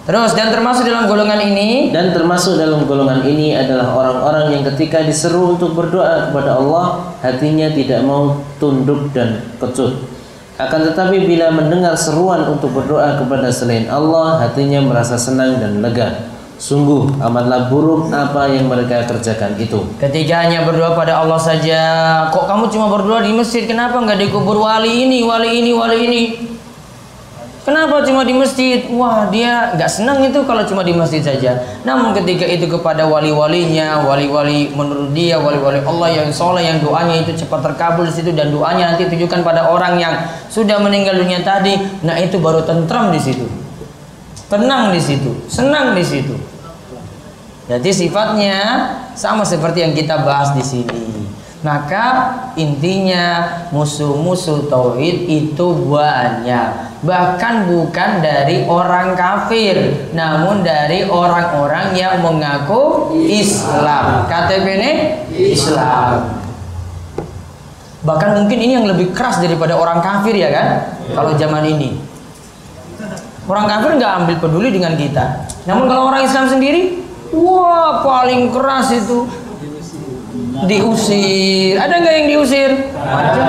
terus 0.08 0.32
dan 0.32 0.48
termasuk 0.48 0.88
dalam 0.88 1.04
golongan 1.04 1.44
ini 1.44 1.92
Dan 1.92 2.16
termasuk 2.16 2.56
dalam 2.56 2.88
golongan 2.88 3.20
ini 3.28 3.52
adalah 3.52 3.92
orang-orang 3.92 4.54
yang 4.56 4.62
ketika 4.72 5.02
diseru 5.02 5.58
untuk 5.58 5.74
berdoa 5.74 6.30
kepada 6.30 6.62
Allah, 6.62 7.10
hatinya 7.26 7.66
tidak 7.74 8.06
mau 8.06 8.38
tunduk 8.62 9.10
dan 9.10 9.42
kecut. 9.58 10.06
Akan 10.62 10.86
tetapi 10.86 11.26
bila 11.26 11.50
mendengar 11.50 11.98
seruan 11.98 12.46
untuk 12.46 12.70
berdoa 12.70 13.18
kepada 13.18 13.50
selain 13.50 13.90
Allah, 13.90 14.46
hatinya 14.46 14.78
merasa 14.78 15.18
senang 15.18 15.58
dan 15.58 15.82
lega. 15.82 16.35
Sungguh 16.56 17.20
amatlah 17.20 17.68
buruk 17.68 18.08
apa 18.08 18.48
yang 18.48 18.72
mereka 18.72 19.04
kerjakan 19.04 19.60
itu. 19.60 19.76
ketika 20.00 20.40
hanya 20.40 20.64
berdoa 20.64 20.96
pada 20.96 21.20
Allah 21.20 21.36
saja 21.36 21.80
kok 22.32 22.48
kamu 22.48 22.72
cuma 22.72 22.88
berdoa 22.88 23.20
di 23.20 23.36
masjid 23.36 23.68
kenapa 23.68 24.00
nggak 24.00 24.24
dikubur 24.24 24.64
wali 24.64 25.04
ini 25.04 25.20
wali 25.20 25.60
ini 25.60 25.70
wali 25.76 25.98
ini 26.08 26.22
Kenapa 27.66 27.98
cuma 28.06 28.22
di 28.22 28.30
masjid? 28.30 28.86
Wah 28.94 29.26
dia 29.26 29.74
nggak 29.74 29.90
senang 29.90 30.22
itu 30.22 30.38
kalau 30.46 30.62
cuma 30.62 30.86
di 30.86 30.94
masjid 30.94 31.18
saja. 31.18 31.58
Namun 31.82 32.14
ketika 32.14 32.46
itu 32.46 32.70
kepada 32.70 33.02
wali-walinya, 33.10 34.06
wali-wali 34.06 34.70
menurut 34.70 35.10
dia, 35.10 35.34
wali-wali 35.34 35.82
Allah 35.82 36.14
yang 36.14 36.30
soleh, 36.30 36.62
yang 36.62 36.78
doanya 36.78 37.26
itu 37.26 37.34
cepat 37.34 37.66
terkabul 37.66 38.06
di 38.06 38.14
situ 38.14 38.30
dan 38.38 38.54
doanya 38.54 38.94
nanti 38.94 39.10
tujukan 39.10 39.42
pada 39.42 39.66
orang 39.66 39.98
yang 39.98 40.14
sudah 40.46 40.78
meninggal 40.78 41.18
dunia 41.18 41.42
tadi. 41.42 41.74
Nah 42.06 42.14
itu 42.22 42.38
baru 42.38 42.62
tentram 42.62 43.10
di 43.10 43.18
situ, 43.18 43.50
tenang 44.46 44.94
di 44.94 45.00
situ, 45.02 45.30
senang 45.50 45.94
di 45.94 46.04
situ. 46.06 46.34
Jadi 47.66 47.90
sifatnya 47.90 48.58
sama 49.18 49.42
seperti 49.42 49.82
yang 49.82 49.94
kita 49.94 50.22
bahas 50.22 50.54
di 50.54 50.62
sini. 50.62 51.26
Maka 51.66 52.30
intinya 52.54 53.42
musuh-musuh 53.74 54.70
tauhid 54.70 55.26
itu 55.26 55.66
banyak. 55.90 56.94
Bahkan 57.02 57.66
bukan 57.66 58.22
dari 58.22 58.62
orang 58.70 59.18
kafir, 59.18 60.06
namun 60.14 60.62
dari 60.62 61.10
orang-orang 61.10 61.90
yang 61.98 62.22
mengaku 62.22 63.10
Islam. 63.18 64.30
KTP 64.30 64.66
ini 64.78 64.92
Islam. 65.34 66.38
Bahkan 68.06 68.30
mungkin 68.38 68.58
ini 68.62 68.78
yang 68.78 68.86
lebih 68.86 69.10
keras 69.10 69.42
daripada 69.42 69.74
orang 69.74 69.98
kafir 69.98 70.38
ya 70.38 70.54
kan? 70.54 70.68
Kalau 71.10 71.34
zaman 71.34 71.66
ini. 71.66 71.98
Orang 73.46 73.70
kafir 73.70 73.94
nggak 73.94 74.12
ambil 74.22 74.36
peduli 74.42 74.74
dengan 74.74 74.98
kita. 74.98 75.46
Namun 75.70 75.86
kalau 75.86 76.10
orang 76.10 76.26
Islam 76.26 76.50
sendiri, 76.50 76.98
wah 77.30 78.02
paling 78.02 78.50
keras 78.50 78.90
itu. 78.90 79.30
Diusir. 80.66 81.78
Ada 81.78 81.94
nggak 82.02 82.14
yang 82.18 82.26
diusir? 82.26 82.70
Ada. 82.98 83.46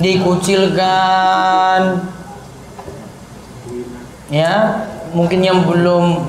Dikucilkan. 0.00 1.80
Ya 4.30 4.86
mungkin 5.10 5.42
yang 5.42 5.66
belum 5.66 6.22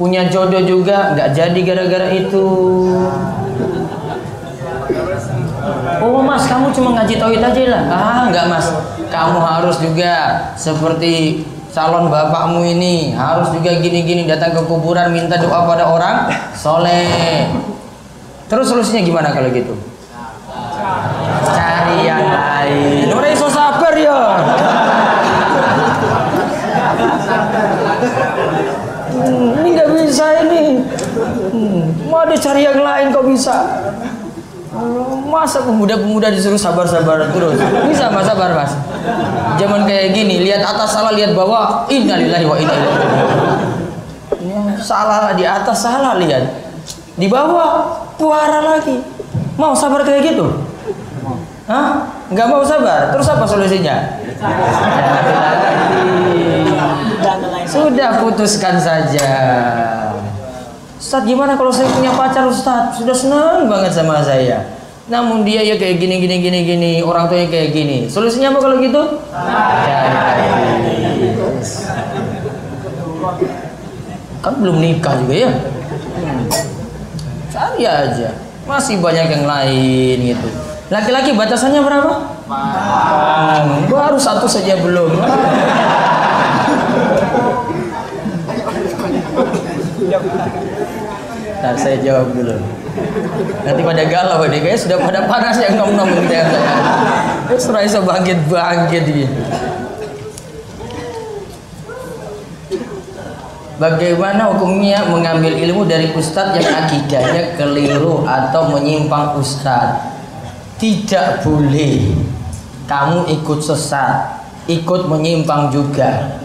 punya 0.00 0.26
jodoh 0.32 0.64
juga 0.64 1.12
nggak 1.14 1.30
jadi 1.36 1.60
gara-gara 1.62 2.08
itu 2.16 2.46
Oh 6.02 6.18
mas, 6.18 6.50
kamu 6.50 6.74
cuma 6.74 6.98
ngaji 6.98 7.14
tauhid 7.14 7.38
aja 7.38 7.62
lah. 7.70 7.82
Ah 7.86 8.22
nggak 8.26 8.50
mas, 8.50 8.66
kamu 9.06 9.38
harus 9.38 9.78
juga 9.78 10.42
seperti 10.58 11.46
calon 11.70 12.10
bapakmu 12.10 12.66
ini 12.66 13.14
harus 13.14 13.48
juga 13.54 13.78
gini-gini 13.78 14.26
datang 14.26 14.52
ke 14.52 14.62
kuburan 14.66 15.14
minta 15.14 15.38
doa 15.38 15.62
pada 15.62 15.86
orang 15.86 16.26
soleh. 16.58 17.46
Terus 18.50 18.66
solusinya 18.66 19.00
gimana 19.06 19.30
kalau 19.30 19.46
gitu? 19.54 19.78
Cari 21.54 21.98
yang 22.02 22.26
lain. 22.26 23.06
Orang 23.06 23.30
iso 23.30 23.46
sabar 23.46 23.94
ya. 23.94 24.20
Hmm, 29.12 29.46
ini 29.62 29.68
nggak 29.72 29.88
bisa 30.02 30.26
ini. 30.50 30.64
Hmm, 31.54 31.82
mau 32.10 32.26
cari 32.26 32.60
yang 32.66 32.82
lain 32.82 33.14
kok 33.14 33.24
bisa? 33.24 33.56
Masa 35.28 35.68
pemuda-pemuda 35.68 36.32
disuruh 36.32 36.56
sabar-sabar 36.56 37.28
terus? 37.28 37.60
Bisa 37.92 38.08
mas 38.08 38.24
sabar 38.24 38.56
mas? 38.56 38.72
Zaman 39.60 39.84
kayak 39.84 40.16
gini, 40.16 40.48
lihat 40.48 40.64
atas 40.64 40.96
salah, 40.96 41.12
lihat 41.12 41.36
bawah, 41.36 41.84
innalillahi 41.92 42.48
wa 42.48 42.56
inna 42.56 42.72
ilaihi 42.72 44.80
Salah 44.80 45.36
di 45.36 45.44
atas 45.44 45.84
salah 45.84 46.16
lihat, 46.16 46.48
di 47.20 47.28
bawah 47.28 48.00
puara 48.16 48.64
lagi. 48.64 48.96
Mau 49.60 49.76
sabar 49.76 50.08
kayak 50.08 50.32
gitu? 50.32 50.64
Hah? 51.68 52.08
Nggak 52.32 52.48
mau 52.48 52.64
sabar? 52.64 53.12
Terus 53.12 53.28
apa 53.28 53.44
solusinya? 53.44 54.24
Sudah 57.68 58.24
putuskan 58.24 58.80
saja. 58.80 59.28
Ustadz 61.02 61.26
gimana 61.26 61.58
kalau 61.58 61.74
saya 61.74 61.90
punya 61.90 62.14
pacar 62.14 62.46
Ustadz 62.46 63.02
sudah 63.02 63.10
senang 63.10 63.66
banget 63.66 63.90
sama 63.90 64.22
saya. 64.22 64.70
Namun 65.10 65.42
dia 65.42 65.58
ya 65.58 65.74
kayak 65.74 65.98
gini 65.98 66.22
gini 66.22 66.38
gini 66.38 66.58
gini. 66.62 66.92
Orang 67.02 67.26
tuanya 67.26 67.50
kayak 67.50 67.74
gini. 67.74 68.06
Solusinya 68.06 68.54
apa 68.54 68.62
kalau 68.62 68.78
gitu? 68.78 69.02
Kan 74.46 74.54
belum 74.62 74.78
nikah 74.78 75.18
juga 75.26 75.34
ya? 75.34 75.50
Cari 77.50 77.82
aja. 77.82 78.38
Masih 78.62 79.02
banyak 79.02 79.26
yang 79.26 79.44
lain 79.50 80.16
gitu. 80.22 80.48
Laki-laki 80.86 81.34
batasannya 81.34 81.82
berapa? 81.82 82.14
Baru 83.90 84.22
satu 84.22 84.46
saja 84.46 84.78
belum 84.78 85.18
Nah, 91.62 91.78
saya 91.78 92.02
jawab 92.02 92.34
dulu. 92.34 92.58
Nanti 93.62 93.80
pada 93.86 94.02
galau 94.10 94.42
ini 94.50 94.58
kayak 94.58 94.82
sudah 94.82 94.98
pada 94.98 95.30
panas 95.30 95.56
yang 95.62 95.78
nom-nom 95.78 96.10
gitu 96.10 96.34
ya. 96.34 96.44
Terus 97.46 97.70
bisa 97.70 98.02
bangkit-bangkit 98.02 99.04
gitu. 99.06 99.40
Bagaimana 103.78 104.46
hukumnya 104.54 105.06
mengambil 105.10 105.58
ilmu 105.58 105.82
dari 105.86 106.14
ustadz 106.14 106.54
yang 106.54 106.86
akidahnya 106.86 107.58
keliru 107.58 108.22
atau 108.26 108.70
menyimpang 108.70 109.38
ustadz? 109.38 110.12
Tidak 110.78 111.46
boleh. 111.46 112.10
Kamu 112.90 113.26
ikut 113.26 113.58
sesat, 113.62 114.42
ikut 114.66 115.06
menyimpang 115.06 115.70
juga. 115.70 116.42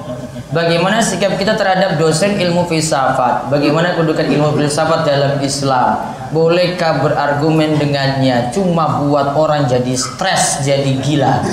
Bagaimana 0.48 1.04
sikap 1.04 1.36
kita 1.36 1.60
terhadap 1.60 2.00
dosen 2.00 2.40
ilmu 2.40 2.64
filsafat? 2.72 3.52
Bagaimana 3.52 4.00
kedudukan 4.00 4.32
ilmu 4.32 4.56
filsafat 4.56 5.04
dalam 5.04 5.44
Islam? 5.44 6.16
Bolehkah 6.32 7.04
berargumen 7.04 7.76
dengannya? 7.76 8.48
Cuma 8.56 9.04
buat 9.04 9.36
orang 9.36 9.68
jadi 9.68 9.92
stres, 10.00 10.64
jadi 10.64 11.04
gila. 11.04 11.44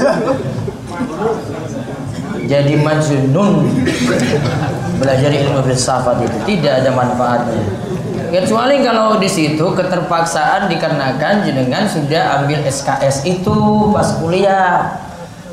Jadi 2.46 2.74
majnun 2.78 3.66
belajar 5.02 5.30
ilmu 5.42 5.59
filsafat 5.66 6.22
itu 6.22 6.38
tidak 6.54 6.87
ada 6.87 6.90
manfaatnya. 6.94 7.66
Kecuali 8.30 8.78
kalau 8.83 9.18
di 9.18 9.26
situ 9.26 9.62
keterpaksaan 9.74 10.70
dikarenakan 10.70 11.42
jenengan 11.42 11.87
sudah 11.90 12.42
ambil 12.42 12.62
SKS 12.66 13.26
itu 13.26 13.54
pas 13.90 14.22
kuliah 14.22 15.02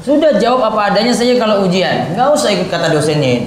sudah 0.02 0.42
jawab 0.42 0.74
apa 0.74 0.94
adanya 0.94 1.14
saja 1.14 1.38
kalau 1.38 1.66
ujian. 1.66 2.18
Nggak 2.18 2.28
usah 2.34 2.50
ikut 2.54 2.68
kata 2.74 2.90
dosennya. 2.90 3.46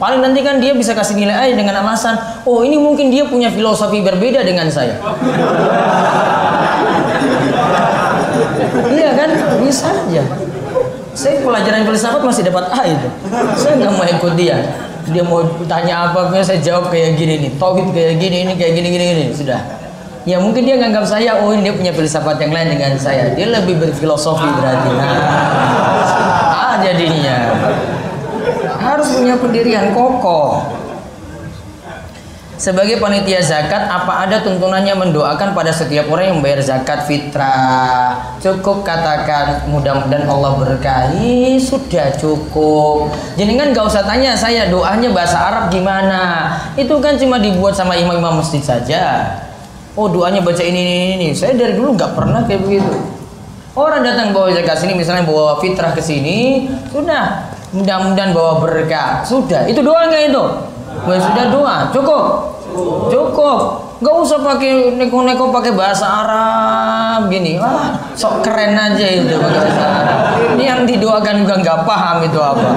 Paling 0.00 0.24
nanti 0.24 0.40
kan 0.40 0.56
dia 0.64 0.72
bisa 0.72 0.96
kasih 0.96 1.12
nilai 1.12 1.36
aja 1.36 1.52
dengan 1.52 1.84
alasan, 1.84 2.16
oh 2.48 2.64
ini 2.64 2.80
mungkin 2.80 3.12
dia 3.12 3.28
punya 3.28 3.52
filosofi 3.52 4.00
berbeda 4.00 4.40
dengan 4.40 4.64
saya. 4.72 4.96
iya 8.96 9.12
kan, 9.12 9.28
bisa 9.60 9.92
aja. 9.92 10.24
Saya 11.12 11.44
pelajaran 11.44 11.84
filsafat 11.84 12.24
masih 12.24 12.48
dapat 12.48 12.64
A 12.72 12.80
itu. 12.88 13.08
Saya 13.60 13.76
nggak 13.76 13.92
mau 13.92 14.08
ikut 14.08 14.32
dia. 14.40 14.56
Dia 15.12 15.20
mau 15.20 15.44
tanya 15.68 16.08
apa, 16.08 16.32
saya 16.40 16.64
jawab 16.64 16.88
kayak 16.88 17.20
gini 17.20 17.44
nih. 17.44 17.50
Tauhid 17.60 17.92
kayak 17.92 18.16
gini, 18.16 18.36
ini 18.48 18.52
kayak 18.56 18.72
gini, 18.80 18.88
gini, 18.88 19.04
gini. 19.04 19.24
Sudah 19.36 19.79
ya 20.28 20.36
mungkin 20.36 20.68
dia 20.68 20.76
nganggap 20.76 21.04
saya 21.08 21.40
oh 21.40 21.52
ini 21.56 21.70
dia 21.70 21.74
punya 21.76 21.92
filsafat 21.96 22.36
yang 22.42 22.52
lain 22.52 22.68
dengan 22.76 22.92
saya. 23.00 23.32
Dia 23.32 23.48
lebih 23.48 23.80
berfilosofi 23.80 24.48
berarti. 24.48 24.90
Nah 24.92 25.16
ah 26.50 26.74
jadinya. 26.84 27.38
Harus 28.80 29.12
punya 29.12 29.36
pendirian 29.36 29.92
kokoh. 29.92 30.80
Sebagai 32.60 33.00
panitia 33.00 33.40
zakat 33.40 33.88
apa 33.88 34.28
ada 34.28 34.44
tuntunannya 34.44 34.92
mendoakan 34.92 35.56
pada 35.56 35.72
setiap 35.72 36.12
orang 36.12 36.28
yang 36.28 36.36
membayar 36.44 36.60
zakat 36.60 37.08
fitrah? 37.08 38.36
Cukup 38.36 38.84
katakan 38.84 39.64
mudah-mudahan 39.72 40.28
Allah 40.28 40.60
berkahi. 40.60 41.56
Sudah 41.56 42.12
cukup. 42.20 43.16
Jadi 43.40 43.56
kan 43.56 43.72
gak 43.72 43.88
usah 43.88 44.04
tanya 44.04 44.36
saya 44.36 44.68
doanya 44.68 45.08
bahasa 45.08 45.40
Arab 45.40 45.72
gimana? 45.72 46.52
Itu 46.76 47.00
kan 47.00 47.16
cuma 47.16 47.40
dibuat 47.40 47.72
sama 47.72 47.96
imam-imam 47.96 48.44
masjid 48.44 48.60
saja 48.60 49.39
oh 49.98 50.06
doanya 50.10 50.42
baca 50.42 50.62
ini 50.62 50.80
ini 50.82 50.96
ini 51.18 51.28
saya 51.34 51.56
dari 51.58 51.74
dulu 51.74 51.94
nggak 51.98 52.12
pernah 52.14 52.46
kayak 52.46 52.62
begitu. 52.62 52.92
Orang 53.70 54.02
datang 54.02 54.34
bawa 54.34 54.50
zakat 54.50 54.82
sini 54.82 54.98
misalnya 54.98 55.22
bawa 55.22 55.62
fitrah 55.62 55.94
ke 55.94 56.02
sini 56.02 56.66
sudah. 56.90 57.54
Mudah-mudahan 57.70 58.34
bawa 58.34 58.58
berkah. 58.58 59.22
Sudah. 59.22 59.62
Itu 59.70 59.86
doa 59.86 60.10
nggak 60.10 60.34
itu? 60.34 60.42
Wah, 61.06 61.18
sudah 61.22 61.44
doa. 61.54 61.76
Cukup? 61.94 62.24
Cukup. 63.06 63.58
Nggak 64.02 64.16
usah 64.26 64.38
pakai 64.42 64.98
neko-neko 64.98 65.54
pakai 65.54 65.70
bahasa 65.76 66.02
Arab 66.02 67.30
gini. 67.30 67.62
Wah 67.62 67.94
sok 68.18 68.42
keren 68.42 68.74
aja 68.74 69.06
itu 69.06 69.38
bahasa 69.38 69.86
Arab. 69.86 70.18
Ini 70.58 70.64
yang 70.66 70.80
didoakan 70.82 71.46
juga 71.46 71.54
nggak 71.62 71.78
paham 71.86 72.16
itu 72.26 72.40
apa. 72.42 72.68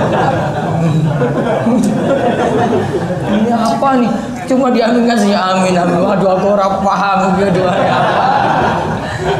Ini 3.33 3.49
apa 3.49 3.89
nih 3.97 4.32
cuma 4.49 4.71
diaminkan 4.71 5.17
sih 5.17 5.31
amin 5.35 5.75
amin 5.75 5.99
waduh 6.03 6.37
aku 6.37 6.47
orang 6.55 6.73
paham 6.81 7.19
dia 7.39 7.47
doanya 7.51 7.93
apa 7.95 8.25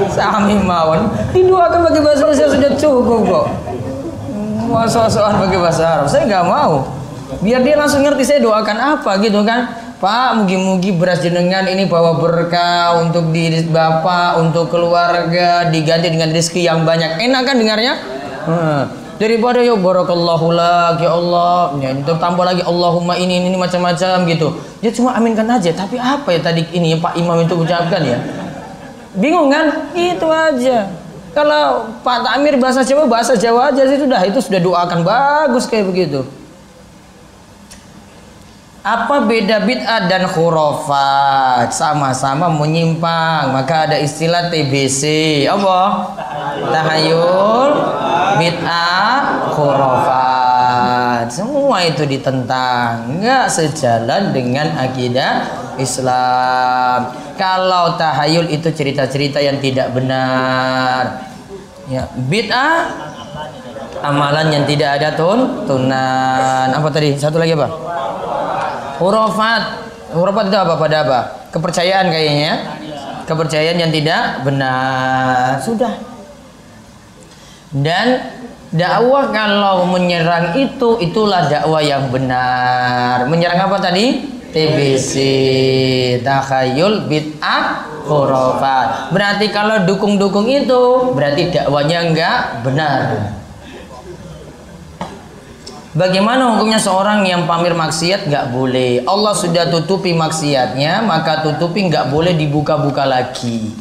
saya 0.08 0.28
amin 0.40 0.64
mawon 0.64 1.12
didoakan 1.36 1.80
pakai 1.92 2.02
bahasa 2.02 2.22
Indonesia 2.24 2.48
sudah 2.48 2.72
cukup 2.80 3.22
kok 3.28 3.48
Mau 4.74 4.90
soal-soal 4.90 5.38
pakai 5.38 5.60
bahasa 5.62 5.84
Arab. 5.86 6.08
Saya 6.10 6.26
nggak 6.26 6.46
mau. 6.50 6.90
Biar 7.46 7.62
dia 7.62 7.78
langsung 7.78 8.02
ngerti 8.02 8.26
saya 8.26 8.40
doakan 8.42 8.98
apa 8.98 9.22
gitu 9.22 9.46
kan. 9.46 9.70
Pak, 10.02 10.44
mugi-mugi 10.44 10.92
beras 10.92 11.24
jenengan 11.24 11.64
ini 11.64 11.88
bawa 11.88 12.20
berkah 12.20 13.00
untuk 13.00 13.32
diri 13.32 13.64
bapak, 13.64 14.36
untuk 14.42 14.68
keluarga, 14.68 15.72
diganti 15.72 16.12
dengan 16.12 16.28
rezeki 16.34 16.68
yang 16.68 16.84
banyak. 16.84 17.24
Enak 17.24 17.42
kan 17.48 17.56
dengarnya? 17.56 17.94
Hmm. 18.44 18.84
Daripada 19.24 19.64
ya 19.64 19.72
barakallahu 19.72 20.52
lak 20.52 21.00
ya 21.00 21.16
Allah, 21.16 21.72
ya 21.80 21.96
tambah 22.20 22.44
lagi 22.44 22.60
Allahumma 22.60 23.16
ini 23.16 23.40
ini, 23.40 23.56
macam-macam 23.56 24.28
gitu. 24.28 24.52
Dia 24.84 24.92
cuma 24.92 25.16
aminkan 25.16 25.48
aja, 25.48 25.72
tapi 25.72 25.96
apa 25.96 26.28
ya 26.28 26.44
tadi 26.44 26.68
ini 26.76 27.00
Pak 27.00 27.16
Imam 27.16 27.40
itu 27.40 27.56
ucapkan 27.56 28.04
ya? 28.04 28.20
Bingung 29.16 29.48
kan? 29.48 29.88
Itu 29.96 30.28
aja. 30.28 30.92
Kalau 31.32 31.88
Pak 32.04 32.20
Tamir 32.20 32.60
bahasa 32.60 32.84
Jawa, 32.84 33.08
bahasa 33.08 33.40
Jawa 33.40 33.72
aja 33.72 33.88
sih 33.88 33.96
sudah 33.96 34.28
itu 34.28 34.44
sudah 34.44 34.60
doakan 34.60 35.08
bagus 35.08 35.72
kayak 35.72 35.88
begitu. 35.88 36.28
Apa 38.84 39.24
beda 39.24 39.64
bid'ah 39.64 40.12
dan 40.12 40.28
khurafat? 40.28 41.72
Sama-sama 41.72 42.52
menyimpang. 42.52 43.56
Maka 43.56 43.88
ada 43.88 43.96
istilah 43.96 44.52
TBC. 44.52 45.04
Apa? 45.48 46.12
Tahayul, 46.68 47.72
bid'ah, 48.44 49.48
khurafat. 49.56 51.32
Semua 51.32 51.80
itu 51.88 52.04
ditentang. 52.04 53.08
Enggak 53.08 53.56
sejalan 53.56 54.36
dengan 54.36 54.76
akidah 54.76 55.48
Islam. 55.80 57.16
Kalau 57.40 57.96
tahayul 57.96 58.52
itu 58.52 58.68
cerita-cerita 58.68 59.40
yang 59.40 59.64
tidak 59.64 59.96
benar. 59.96 61.24
Ya, 61.88 62.12
bid'ah 62.12 62.92
amalan 64.04 64.52
yang 64.52 64.68
tidak 64.68 65.00
ada 65.00 65.16
tuntunan. 65.16 66.68
Apa 66.68 66.92
tadi? 66.92 67.16
Satu 67.16 67.40
lagi 67.40 67.56
apa? 67.56 67.72
Hurufat. 69.00 69.64
Hurufat 70.14 70.46
itu 70.50 70.58
apa 70.58 70.74
pada 70.78 70.98
apa? 71.06 71.20
Kepercayaan 71.50 72.10
kayaknya. 72.10 72.54
Kepercayaan 73.26 73.78
yang 73.80 73.92
tidak 73.94 74.44
benar. 74.44 75.58
Sudah. 75.64 75.94
Dan 77.74 78.22
dakwah 78.70 79.34
kalau 79.34 79.90
menyerang 79.90 80.54
itu 80.54 81.02
itulah 81.02 81.50
dakwah 81.50 81.82
yang 81.82 82.14
benar. 82.14 83.26
Menyerang 83.26 83.70
apa 83.70 83.78
tadi? 83.82 84.34
TBC, 84.54 85.14
takhayul, 86.22 87.10
bid'ah, 87.10 87.90
khurafat. 88.06 89.10
Berarti 89.10 89.50
kalau 89.50 89.82
dukung-dukung 89.82 90.46
itu 90.46 91.10
berarti 91.18 91.50
dakwanya 91.50 91.98
enggak 92.06 92.38
benar. 92.62 93.34
Bagaimana 95.94 96.58
hukumnya 96.58 96.82
seorang 96.82 97.22
yang 97.22 97.46
pamer 97.46 97.78
maksiat 97.78 98.26
nggak 98.26 98.50
boleh? 98.50 99.06
Allah 99.06 99.34
sudah 99.38 99.70
tutupi 99.70 100.10
maksiatnya, 100.18 101.06
maka 101.06 101.46
tutupi 101.46 101.86
nggak 101.86 102.10
boleh 102.10 102.34
dibuka-buka 102.34 103.06
lagi. 103.06 103.78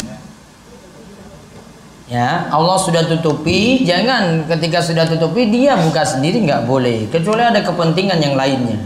Ya, 2.12 2.52
Allah 2.52 2.76
sudah 2.76 3.08
tutupi, 3.08 3.88
jangan 3.88 4.44
ketika 4.44 4.84
sudah 4.84 5.08
tutupi 5.08 5.48
dia 5.48 5.72
buka 5.80 6.04
sendiri 6.04 6.44
nggak 6.44 6.68
boleh, 6.68 7.08
kecuali 7.08 7.48
ada 7.48 7.64
kepentingan 7.64 8.20
yang 8.20 8.36
lainnya. 8.36 8.76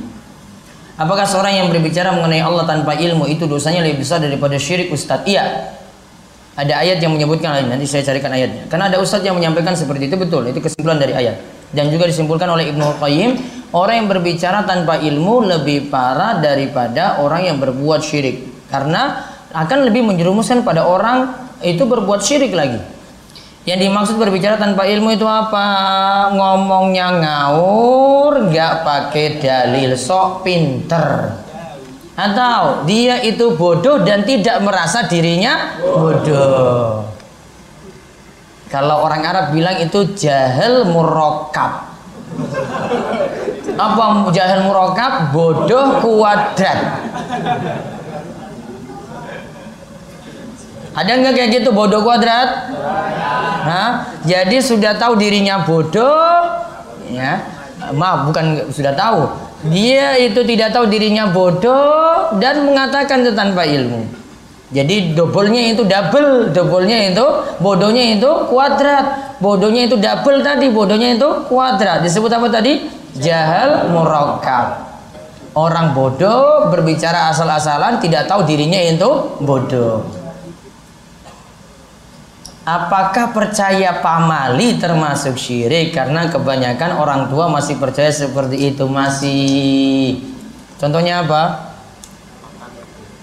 Apakah 0.95 1.27
seorang 1.27 1.59
yang 1.59 1.67
berbicara 1.75 2.15
mengenai 2.15 2.47
Allah 2.47 2.63
tanpa 2.63 2.95
ilmu 2.95 3.27
itu 3.27 3.51
dosanya 3.51 3.83
lebih 3.83 4.07
besar 4.07 4.23
daripada 4.23 4.55
syirik 4.55 4.95
Ustadz? 4.95 5.27
Iya. 5.27 5.75
Ada 6.55 6.79
ayat 6.79 7.03
yang 7.03 7.11
menyebutkan 7.19 7.51
lain, 7.59 7.75
nanti 7.75 7.91
saya 7.91 8.07
carikan 8.07 8.31
ayatnya. 8.31 8.71
Karena 8.71 8.87
ada 8.87 9.03
Ustadz 9.03 9.27
yang 9.27 9.35
menyampaikan 9.35 9.75
seperti 9.75 10.07
itu 10.07 10.15
betul, 10.15 10.47
itu 10.47 10.63
kesimpulan 10.63 11.03
dari 11.03 11.11
ayat 11.19 11.56
dan 11.75 11.91
juga 11.91 12.07
disimpulkan 12.07 12.47
oleh 12.47 12.71
Ibnu 12.71 13.03
Qayyim 13.03 13.31
orang 13.75 14.05
yang 14.05 14.09
berbicara 14.11 14.63
tanpa 14.63 15.01
ilmu 15.03 15.43
lebih 15.43 15.91
parah 15.91 16.39
daripada 16.39 17.19
orang 17.23 17.51
yang 17.51 17.57
berbuat 17.59 18.01
syirik. 18.05 18.69
Karena 18.71 19.33
akan 19.51 19.89
lebih 19.89 20.07
menjerumuskan 20.07 20.63
pada 20.63 20.87
orang 20.87 21.49
itu 21.65 21.83
berbuat 21.83 22.21
syirik 22.23 22.55
lagi. 22.55 22.79
Yang 23.67 23.91
dimaksud 23.91 24.17
berbicara 24.23 24.63
tanpa 24.63 24.87
ilmu 24.87 25.11
itu 25.11 25.27
apa? 25.27 25.67
Ngomongnya 26.31 27.19
ngawur 27.19 28.47
nggak 28.47 28.75
pakai 28.87 29.43
dalil 29.43 29.99
sok 29.99 30.47
pinter. 30.47 31.35
Atau 32.17 32.87
dia 32.89 33.21
itu 33.21 33.59
bodoh 33.59 34.01
dan 34.01 34.25
tidak 34.25 34.63
merasa 34.65 35.05
dirinya 35.05 35.77
bodoh 35.85 37.16
kalau 38.67 39.07
orang 39.07 39.23
Arab 39.23 39.55
bilang 39.55 39.79
itu 39.79 40.15
jahil 40.19 40.91
murokab. 40.91 41.87
Apa 43.77 44.05
jahil 44.35 44.67
murokab? 44.67 45.31
Bodoh 45.31 46.03
kuadrat. 46.03 46.79
Ada 50.97 51.11
nggak 51.13 51.35
kayak 51.37 51.51
gitu 51.61 51.71
bodoh 51.71 52.01
kuadrat? 52.03 52.73
Nah, 53.67 53.89
jadi 54.25 54.59
sudah 54.63 54.97
tahu 54.97 55.19
dirinya 55.21 55.63
bodoh, 55.63 56.43
ya. 57.11 57.43
Maaf, 57.93 58.33
bukan 58.33 58.73
sudah 58.73 58.97
tahu. 58.97 59.29
Dia 59.71 60.17
itu 60.19 60.43
tidak 60.43 60.73
tahu 60.75 60.91
dirinya 60.91 61.31
bodoh 61.31 62.35
dan 62.39 62.67
mengatakan 62.67 63.23
itu 63.23 63.35
tanpa 63.37 63.63
ilmu. 63.67 64.26
Jadi 64.67 65.15
doublenya 65.15 65.79
itu 65.79 65.87
double, 65.87 66.51
doublenya 66.51 67.15
itu 67.15 67.27
bodohnya 67.63 68.19
itu 68.19 68.31
kuadrat, 68.51 69.39
bodohnya 69.39 69.87
itu 69.87 69.95
double 69.95 70.43
tadi, 70.43 70.67
bodohnya 70.75 71.15
itu 71.15 71.29
kuadrat. 71.47 72.03
Disebut 72.03 72.27
apa 72.35 72.51
tadi? 72.51 72.91
Jahal 73.15 73.95
murakkab. 73.95 74.83
Orang 75.55 75.95
bodoh 75.95 76.69
berbicara 76.69 77.31
asal-asalan 77.31 78.03
tidak 78.03 78.27
tahu 78.27 78.43
dirinya 78.43 78.77
itu 78.83 79.39
bodoh. 79.39 80.03
Apakah 82.67 83.31
percaya 83.31 84.03
pamali 84.03 84.75
termasuk 84.83 85.39
syirik? 85.39 85.95
Karena 85.95 86.27
kebanyakan 86.27 86.99
orang 86.99 87.31
tua 87.31 87.47
masih 87.47 87.79
percaya 87.79 88.11
seperti 88.11 88.75
itu 88.75 88.91
masih. 88.91 90.19
Contohnya 90.75 91.23
apa? 91.23 91.71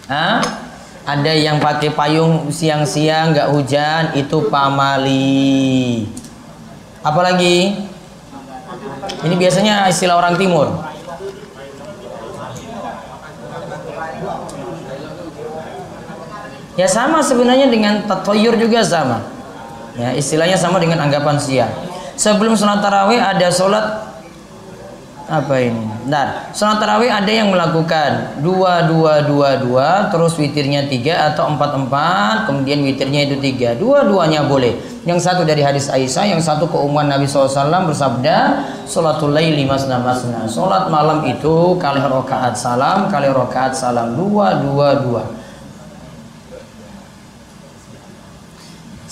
Hah? 0.07 0.62
Ada 1.03 1.31
yang 1.35 1.59
pakai 1.59 1.91
payung 1.91 2.47
siang-siang 2.47 3.35
nggak 3.35 3.51
hujan 3.51 4.03
itu 4.15 4.47
pamali. 4.47 6.07
Apalagi? 7.03 7.75
Ini 9.23 9.35
biasanya 9.35 9.91
istilah 9.91 10.15
orang 10.15 10.39
timur. 10.39 10.71
Ya 16.73 16.87
sama 16.89 17.21
sebenarnya 17.21 17.67
dengan 17.67 18.07
tatoyur 18.07 18.55
juga 18.55 18.81
sama. 18.81 19.21
Ya 19.99 20.15
istilahnya 20.15 20.55
sama 20.55 20.79
dengan 20.79 21.03
anggapan 21.03 21.37
siang. 21.37 21.69
Sebelum 22.15 22.55
sholat 22.55 22.79
tarawih 22.81 23.19
ada 23.19 23.51
sholat 23.51 24.12
apa 25.33 25.55
ini? 25.57 26.05
Nah, 26.05 26.53
sholat 26.53 26.77
tarawih 26.77 27.09
ada 27.09 27.27
yang 27.27 27.49
melakukan 27.49 28.37
dua 28.45 28.85
dua 28.85 29.25
dua 29.25 29.57
dua, 29.57 29.89
terus 30.13 30.37
witirnya 30.37 30.85
tiga 30.85 31.33
atau 31.33 31.49
empat 31.49 31.73
empat, 31.73 32.35
kemudian 32.45 32.85
witirnya 32.85 33.25
itu 33.25 33.41
tiga. 33.41 33.73
Dua-duanya 33.73 34.45
boleh. 34.45 34.77
Yang 35.03 35.25
satu 35.27 35.43
dari 35.43 35.59
hadis 35.59 35.91
Aisyah, 35.91 36.31
yang 36.31 36.39
satu 36.39 36.69
keumuman 36.69 37.11
Nabi 37.11 37.27
SAW 37.27 37.89
bersabda, 37.89 38.63
sholatul 38.87 39.35
laili 39.35 39.67
masna 39.67 39.99
masna. 39.99 40.47
Sholat 40.47 40.87
malam 40.87 41.27
itu 41.27 41.75
kali 41.75 41.99
rokaat 41.99 42.55
salam, 42.55 43.11
kali 43.11 43.27
rokaat 43.27 43.75
salam 43.75 44.15
dua 44.15 44.63
dua 44.63 45.03
dua. 45.03 45.42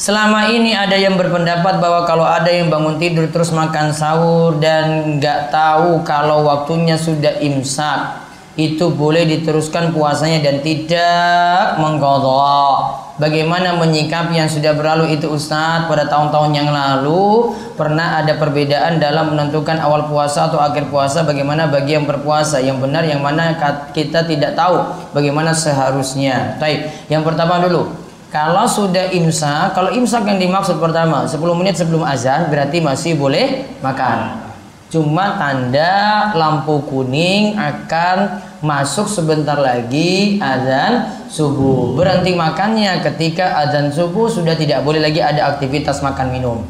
Selama 0.01 0.49
ini 0.49 0.73
ada 0.73 0.97
yang 0.97 1.13
berpendapat 1.13 1.77
bahwa 1.77 2.09
kalau 2.09 2.25
ada 2.25 2.49
yang 2.49 2.73
bangun 2.73 2.97
tidur 2.97 3.29
terus 3.29 3.53
makan 3.53 3.93
sahur 3.93 4.57
dan 4.57 5.21
nggak 5.21 5.53
tahu 5.53 6.01
kalau 6.01 6.41
waktunya 6.41 6.97
sudah 6.97 7.37
imsak 7.37 8.17
itu 8.57 8.89
boleh 8.89 9.29
diteruskan 9.29 9.93
puasanya 9.93 10.41
dan 10.41 10.65
tidak 10.65 11.77
mengkodok. 11.77 12.97
Bagaimana 13.21 13.77
menyikapi 13.77 14.41
yang 14.41 14.49
sudah 14.49 14.73
berlalu 14.73 15.21
itu 15.21 15.29
Ustadz 15.29 15.85
pada 15.85 16.09
tahun-tahun 16.09 16.49
yang 16.49 16.73
lalu 16.73 17.53
pernah 17.77 18.25
ada 18.25 18.41
perbedaan 18.41 18.97
dalam 18.97 19.37
menentukan 19.37 19.77
awal 19.77 20.09
puasa 20.09 20.49
atau 20.49 20.57
akhir 20.57 20.89
puasa 20.89 21.21
bagaimana 21.21 21.69
bagi 21.69 21.93
yang 21.93 22.09
berpuasa 22.09 22.57
yang 22.57 22.81
benar 22.81 23.05
yang 23.05 23.21
mana 23.21 23.53
kita 23.93 24.25
tidak 24.25 24.57
tahu 24.57 24.81
bagaimana 25.13 25.53
seharusnya. 25.53 26.57
Baik, 26.57 26.89
yang 27.05 27.21
pertama 27.21 27.61
dulu 27.61 28.00
kalau 28.31 28.63
sudah 28.63 29.11
imsak, 29.11 29.75
kalau 29.75 29.91
imsak 29.91 30.23
yang 30.23 30.39
dimaksud 30.39 30.79
pertama 30.79 31.27
10 31.27 31.35
menit 31.59 31.75
sebelum 31.75 32.07
azan 32.07 32.47
berarti 32.47 32.79
masih 32.79 33.19
boleh 33.19 33.67
makan. 33.83 34.47
Cuma 34.87 35.35
tanda 35.35 36.31
lampu 36.35 36.79
kuning 36.87 37.59
akan 37.59 38.39
masuk 38.63 39.11
sebentar 39.11 39.59
lagi 39.59 40.39
azan 40.39 41.11
subuh. 41.27 41.91
Berhenti 41.95 42.31
makannya 42.31 43.03
ketika 43.03 43.67
azan 43.67 43.91
subuh 43.91 44.31
sudah 44.31 44.55
tidak 44.55 44.83
boleh 44.87 45.03
lagi 45.03 45.19
ada 45.19 45.51
aktivitas 45.51 45.99
makan 45.99 46.31
minum. 46.31 46.63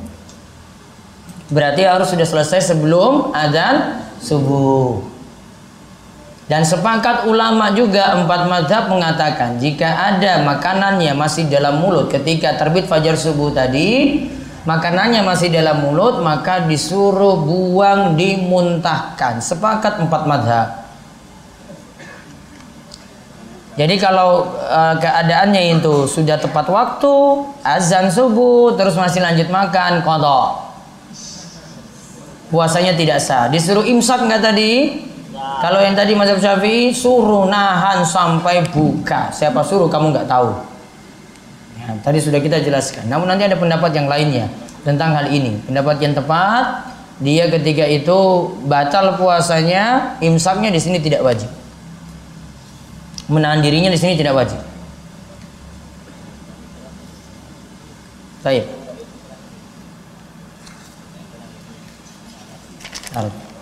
Berarti 1.54 1.86
harus 1.86 2.10
sudah 2.10 2.26
selesai 2.26 2.74
sebelum 2.74 3.36
adzan 3.38 4.02
subuh. 4.18 5.11
Dan 6.52 6.68
sepakat 6.68 7.32
ulama 7.32 7.72
juga 7.72 8.12
empat 8.12 8.44
madhab 8.44 8.92
mengatakan 8.92 9.56
jika 9.56 9.88
ada 9.88 10.44
makanannya 10.44 11.16
masih 11.16 11.48
dalam 11.48 11.80
mulut 11.80 12.12
ketika 12.12 12.60
terbit 12.60 12.92
fajar 12.92 13.16
subuh 13.16 13.56
tadi, 13.56 14.28
makanannya 14.68 15.24
masih 15.24 15.48
dalam 15.48 15.80
mulut 15.80 16.20
maka 16.20 16.68
disuruh 16.68 17.40
buang 17.40 18.20
dimuntahkan. 18.20 19.40
Sepakat 19.40 20.04
empat 20.04 20.28
madhab. 20.28 20.68
Jadi 23.80 23.96
kalau 23.96 24.52
uh, 24.52 25.00
keadaannya 25.00 25.80
itu 25.80 26.04
sudah 26.04 26.36
tepat 26.36 26.68
waktu, 26.68 27.48
azan 27.64 28.12
subuh, 28.12 28.76
terus 28.76 29.00
masih 29.00 29.24
lanjut 29.24 29.48
makan, 29.48 30.04
kodok. 30.04 30.68
Puasanya 32.52 32.92
tidak 33.00 33.24
sah. 33.24 33.48
Disuruh 33.48 33.88
imsak 33.88 34.28
nggak 34.28 34.44
tadi? 34.44 34.72
Kalau 35.60 35.84
yang 35.84 35.92
tadi 35.92 36.16
Mazhab 36.16 36.40
Syafi'i 36.40 36.96
suruh 36.96 37.52
nahan 37.52 38.08
sampai 38.08 38.64
buka. 38.72 39.28
Siapa 39.36 39.60
suruh 39.66 39.92
kamu 39.92 40.16
nggak 40.16 40.28
tahu. 40.32 40.56
Ya, 41.82 41.92
tadi 42.00 42.24
sudah 42.24 42.40
kita 42.40 42.64
jelaskan. 42.64 43.12
Namun 43.12 43.28
nanti 43.28 43.44
ada 43.44 43.60
pendapat 43.60 43.92
yang 43.92 44.08
lainnya 44.08 44.48
tentang 44.88 45.12
hal 45.12 45.28
ini. 45.28 45.60
Pendapat 45.68 46.00
yang 46.00 46.16
tepat, 46.16 46.88
dia 47.20 47.52
ketika 47.52 47.84
itu 47.84 48.54
batal 48.70 49.20
puasanya, 49.20 50.16
imsaknya 50.24 50.72
di 50.72 50.80
sini 50.80 51.04
tidak 51.04 51.26
wajib 51.28 51.52
menahan 53.32 53.64
dirinya 53.64 53.88
di 53.88 53.96
sini 53.96 54.20
tidak 54.20 54.36
wajib. 54.36 54.60
Baik. 58.44 58.68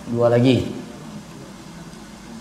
Dua 0.10 0.28
lagi. 0.34 0.79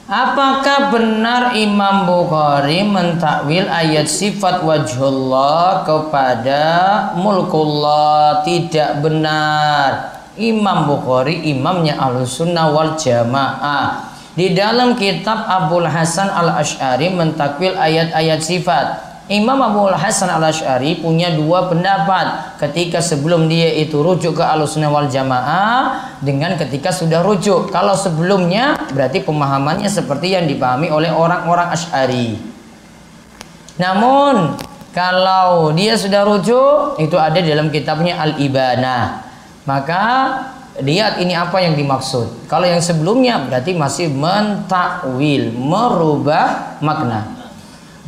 Apakah 0.08 0.88
benar 0.88 1.52
Imam 1.52 2.08
Bukhari 2.08 2.80
mentakwil 2.80 3.68
ayat 3.68 4.08
sifat 4.08 4.64
wajhullah 4.64 5.84
kepada 5.84 6.64
mulkullah? 7.12 8.40
Tidak 8.40 9.04
benar. 9.04 10.16
Imam 10.40 10.88
Bukhari 10.88 11.52
imamnya 11.52 12.00
Ahlus 12.00 12.40
Sunnah 12.40 12.72
wal 12.72 12.96
Jamaah 12.96 14.08
di 14.32 14.56
dalam 14.56 14.96
kitab 14.96 15.44
Abdul 15.44 15.84
Hasan 15.84 16.32
al 16.32 16.56
Ashari 16.56 17.12
mentakwil 17.12 17.76
ayat-ayat 17.76 18.40
sifat. 18.40 19.07
Imam 19.28 19.60
Abu 19.60 19.84
Hasan 19.92 20.32
al 20.32 20.40
Ashari 20.40 21.04
punya 21.04 21.28
dua 21.28 21.68
pendapat 21.68 22.56
ketika 22.56 23.04
sebelum 23.04 23.44
dia 23.44 23.76
itu 23.76 24.00
rujuk 24.00 24.40
ke 24.40 24.44
Ahlussunnah 24.44 24.88
wal 24.88 25.04
Jamaah 25.04 26.16
dengan 26.24 26.56
ketika 26.56 26.88
sudah 26.88 27.20
rujuk. 27.20 27.68
Kalau 27.68 27.92
sebelumnya 27.92 28.80
berarti 28.88 29.20
pemahamannya 29.20 29.84
seperti 29.92 30.32
yang 30.32 30.48
dipahami 30.48 30.88
oleh 30.88 31.12
orang-orang 31.12 31.68
Ashari. 31.68 32.40
Namun 33.76 34.56
kalau 34.96 35.76
dia 35.76 36.00
sudah 36.00 36.24
rujuk 36.24 36.96
itu 36.96 37.20
ada 37.20 37.44
dalam 37.44 37.68
kitabnya 37.68 38.16
Al 38.16 38.40
Ibana. 38.40 39.28
Maka 39.68 40.04
lihat 40.80 41.20
ini 41.20 41.36
apa 41.36 41.60
yang 41.60 41.76
dimaksud. 41.76 42.48
Kalau 42.48 42.64
yang 42.64 42.80
sebelumnya 42.80 43.44
berarti 43.44 43.76
masih 43.76 44.08
mentakwil, 44.08 45.52
merubah 45.52 46.80
makna. 46.80 47.37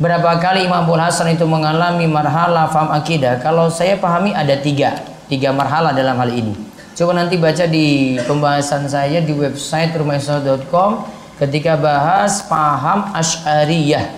Berapa 0.01 0.41
kali 0.41 0.65
Imam 0.65 0.81
Abu 0.81 0.97
Hasan 0.97 1.29
itu 1.29 1.45
mengalami 1.45 2.09
marhala 2.09 2.65
faham 2.73 2.89
akidah? 2.89 3.37
Kalau 3.37 3.69
saya 3.69 4.01
pahami 4.01 4.33
ada 4.33 4.57
tiga, 4.57 4.97
tiga 5.29 5.53
marhala 5.53 5.93
dalam 5.93 6.17
hal 6.17 6.33
ini. 6.33 6.57
Coba 6.97 7.13
nanti 7.13 7.37
baca 7.37 7.69
di 7.69 8.17
pembahasan 8.25 8.89
saya 8.89 9.21
di 9.21 9.29
website 9.29 9.93
rumahisa.com 9.93 11.05
ketika 11.37 11.77
bahas 11.77 12.41
paham 12.49 13.13
Ash'ariyah. 13.13 14.09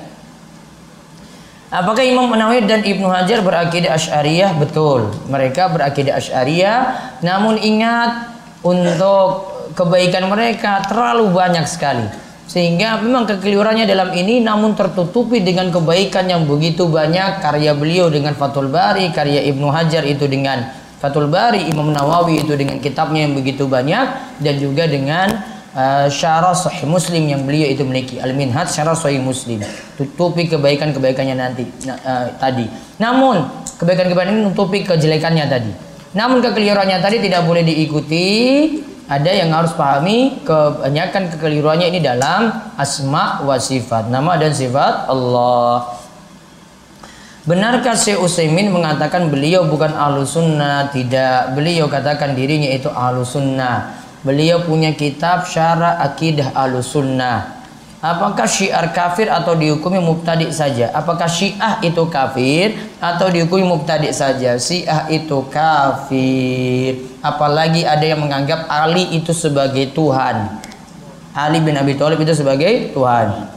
Apakah 1.68 2.08
Imam 2.08 2.32
Nawawi 2.32 2.64
dan 2.64 2.80
Ibnu 2.80 3.12
Hajar 3.12 3.44
berakidah 3.44 4.00
Ash'ariyah? 4.00 4.56
Betul. 4.56 5.12
Mereka 5.28 5.68
berakidah 5.68 6.16
Ash'ariyah. 6.16 6.80
Namun 7.20 7.60
ingat 7.60 8.32
untuk 8.64 9.52
kebaikan 9.76 10.32
mereka 10.32 10.80
terlalu 10.88 11.28
banyak 11.28 11.68
sekali 11.68 12.24
sehingga 12.44 13.00
memang 13.00 13.24
kekeliruannya 13.24 13.88
dalam 13.88 14.12
ini 14.12 14.44
namun 14.44 14.76
tertutupi 14.76 15.40
dengan 15.40 15.72
kebaikan 15.72 16.28
yang 16.28 16.44
begitu 16.44 16.86
banyak. 16.92 17.40
Karya 17.40 17.72
beliau 17.74 18.12
dengan 18.12 18.36
Fathul 18.36 18.68
Bari 18.68 19.10
karya 19.16 19.42
Ibnu 19.48 19.72
Hajar 19.72 20.04
itu 20.04 20.28
dengan 20.28 20.68
Fathul 21.00 21.32
Bari 21.32 21.72
Imam 21.72 21.90
Nawawi 21.90 22.44
itu 22.44 22.54
dengan 22.60 22.78
kitabnya 22.84 23.26
yang 23.26 23.34
begitu 23.34 23.66
banyak. 23.66 24.38
Dan 24.44 24.60
juga 24.60 24.86
dengan 24.86 25.34
uh, 25.74 26.08
syarah 26.12 26.54
sahih 26.54 26.84
muslim 26.86 27.26
yang 27.26 27.48
beliau 27.48 27.66
itu 27.72 27.82
memiliki 27.88 28.20
al-minhaj 28.20 28.70
syarah 28.70 28.94
sahih 28.94 29.24
muslim. 29.24 29.64
Tutupi 29.96 30.46
kebaikan-kebaikannya 30.52 31.36
nanti 31.40 31.64
uh, 31.90 32.28
tadi. 32.38 32.68
Namun 33.00 33.50
kebaikan-kebaikan 33.80 34.30
ini 34.36 34.42
tutupi 34.52 34.84
kejelekannya 34.84 35.46
tadi. 35.48 35.72
Namun 36.14 36.44
kekeliruannya 36.44 37.02
tadi 37.02 37.18
tidak 37.24 37.48
boleh 37.50 37.66
diikuti. 37.66 38.28
Ada 39.04 39.32
yang 39.36 39.52
harus 39.52 39.76
pahami 39.76 40.40
kebanyakan 40.48 41.28
kekeliruannya 41.36 41.92
ini 41.92 42.00
dalam 42.00 42.56
asma 42.80 43.44
wa 43.44 43.60
sifat. 43.60 44.08
Nama 44.08 44.40
dan 44.40 44.56
sifat 44.56 45.12
Allah. 45.12 46.00
Benarkah 47.44 48.00
Syekh 48.00 48.24
Utsaimin 48.24 48.72
mengatakan 48.72 49.28
beliau 49.28 49.68
bukan 49.68 49.92
ahlu 49.92 50.24
sunnah? 50.24 50.88
Tidak. 50.88 51.52
Beliau 51.52 51.92
katakan 51.92 52.32
dirinya 52.32 52.72
itu 52.72 52.88
ahlu 52.88 53.28
sunnah. 53.28 54.00
Beliau 54.24 54.64
punya 54.64 54.96
kitab 54.96 55.44
syarah 55.52 56.00
akidah 56.00 56.56
ahlu 56.56 56.80
sunnah. 56.80 57.63
Apakah 58.04 58.44
syiar 58.44 58.92
kafir 58.92 59.32
atau 59.32 59.56
dihukumi 59.56 59.96
mubtadi 59.96 60.52
saja? 60.52 60.92
Apakah 60.92 61.24
syiah 61.24 61.80
itu 61.80 62.04
kafir 62.12 62.76
atau 63.00 63.32
dihukumi 63.32 63.64
mubtadi 63.64 64.12
saja? 64.12 64.60
Syiah 64.60 65.08
itu 65.08 65.40
kafir. 65.48 67.00
Apalagi 67.24 67.88
ada 67.88 68.04
yang 68.04 68.20
menganggap 68.20 68.68
Ali 68.68 69.16
itu 69.16 69.32
sebagai 69.32 69.96
Tuhan. 69.96 70.36
Ali 71.32 71.64
bin 71.64 71.80
Abi 71.80 71.96
Thalib 71.96 72.20
itu 72.20 72.36
sebagai 72.36 72.92
Tuhan. 72.92 73.48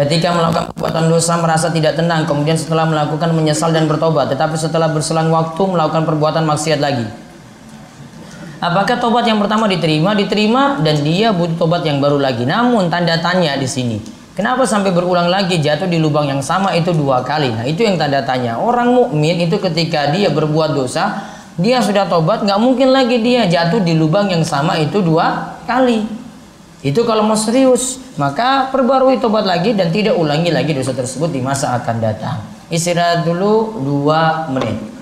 Ketika 0.00 0.32
melakukan 0.32 0.72
perbuatan 0.72 1.12
dosa 1.12 1.36
merasa 1.36 1.68
tidak 1.68 2.00
tenang, 2.00 2.24
kemudian 2.24 2.56
setelah 2.56 2.88
melakukan 2.88 3.36
menyesal 3.36 3.68
dan 3.68 3.84
bertobat, 3.84 4.32
tetapi 4.32 4.56
setelah 4.56 4.88
berselang 4.88 5.28
waktu 5.28 5.60
melakukan 5.60 6.08
perbuatan 6.08 6.48
maksiat 6.48 6.80
lagi. 6.80 7.04
Apakah 8.60 9.00
tobat 9.00 9.24
yang 9.24 9.40
pertama 9.40 9.64
diterima? 9.64 10.12
Diterima 10.12 10.76
dan 10.84 11.00
dia 11.00 11.32
butuh 11.32 11.56
tobat 11.56 11.80
yang 11.80 11.96
baru 11.96 12.20
lagi. 12.20 12.44
Namun 12.44 12.92
tanda 12.92 13.16
tanya 13.16 13.56
di 13.56 13.64
sini. 13.64 13.96
Kenapa 14.36 14.68
sampai 14.68 14.92
berulang 14.92 15.32
lagi 15.32 15.56
jatuh 15.56 15.88
di 15.88 15.96
lubang 15.96 16.28
yang 16.28 16.44
sama 16.44 16.76
itu 16.76 16.92
dua 16.92 17.24
kali? 17.24 17.56
Nah 17.56 17.64
itu 17.64 17.80
yang 17.88 17.96
tanda 17.96 18.20
tanya. 18.20 18.60
Orang 18.60 18.92
mukmin 18.92 19.40
itu 19.40 19.56
ketika 19.56 20.12
dia 20.12 20.28
berbuat 20.28 20.76
dosa, 20.76 21.24
dia 21.56 21.80
sudah 21.80 22.04
tobat, 22.04 22.44
nggak 22.44 22.60
mungkin 22.60 22.92
lagi 22.92 23.20
dia 23.24 23.48
jatuh 23.48 23.80
di 23.80 23.96
lubang 23.96 24.28
yang 24.28 24.44
sama 24.44 24.76
itu 24.76 25.00
dua 25.00 25.56
kali. 25.64 26.04
Itu 26.80 27.04
kalau 27.04 27.24
mau 27.24 27.36
serius, 27.36 28.00
maka 28.16 28.68
perbarui 28.72 29.20
tobat 29.20 29.44
lagi 29.44 29.72
dan 29.72 29.92
tidak 29.92 30.16
ulangi 30.16 30.48
lagi 30.52 30.72
dosa 30.76 30.92
tersebut 30.92 31.32
di 31.32 31.40
masa 31.40 31.76
akan 31.76 31.96
datang. 32.00 32.40
Istirahat 32.68 33.24
dulu 33.24 33.80
dua 33.84 34.48
menit. 34.52 34.99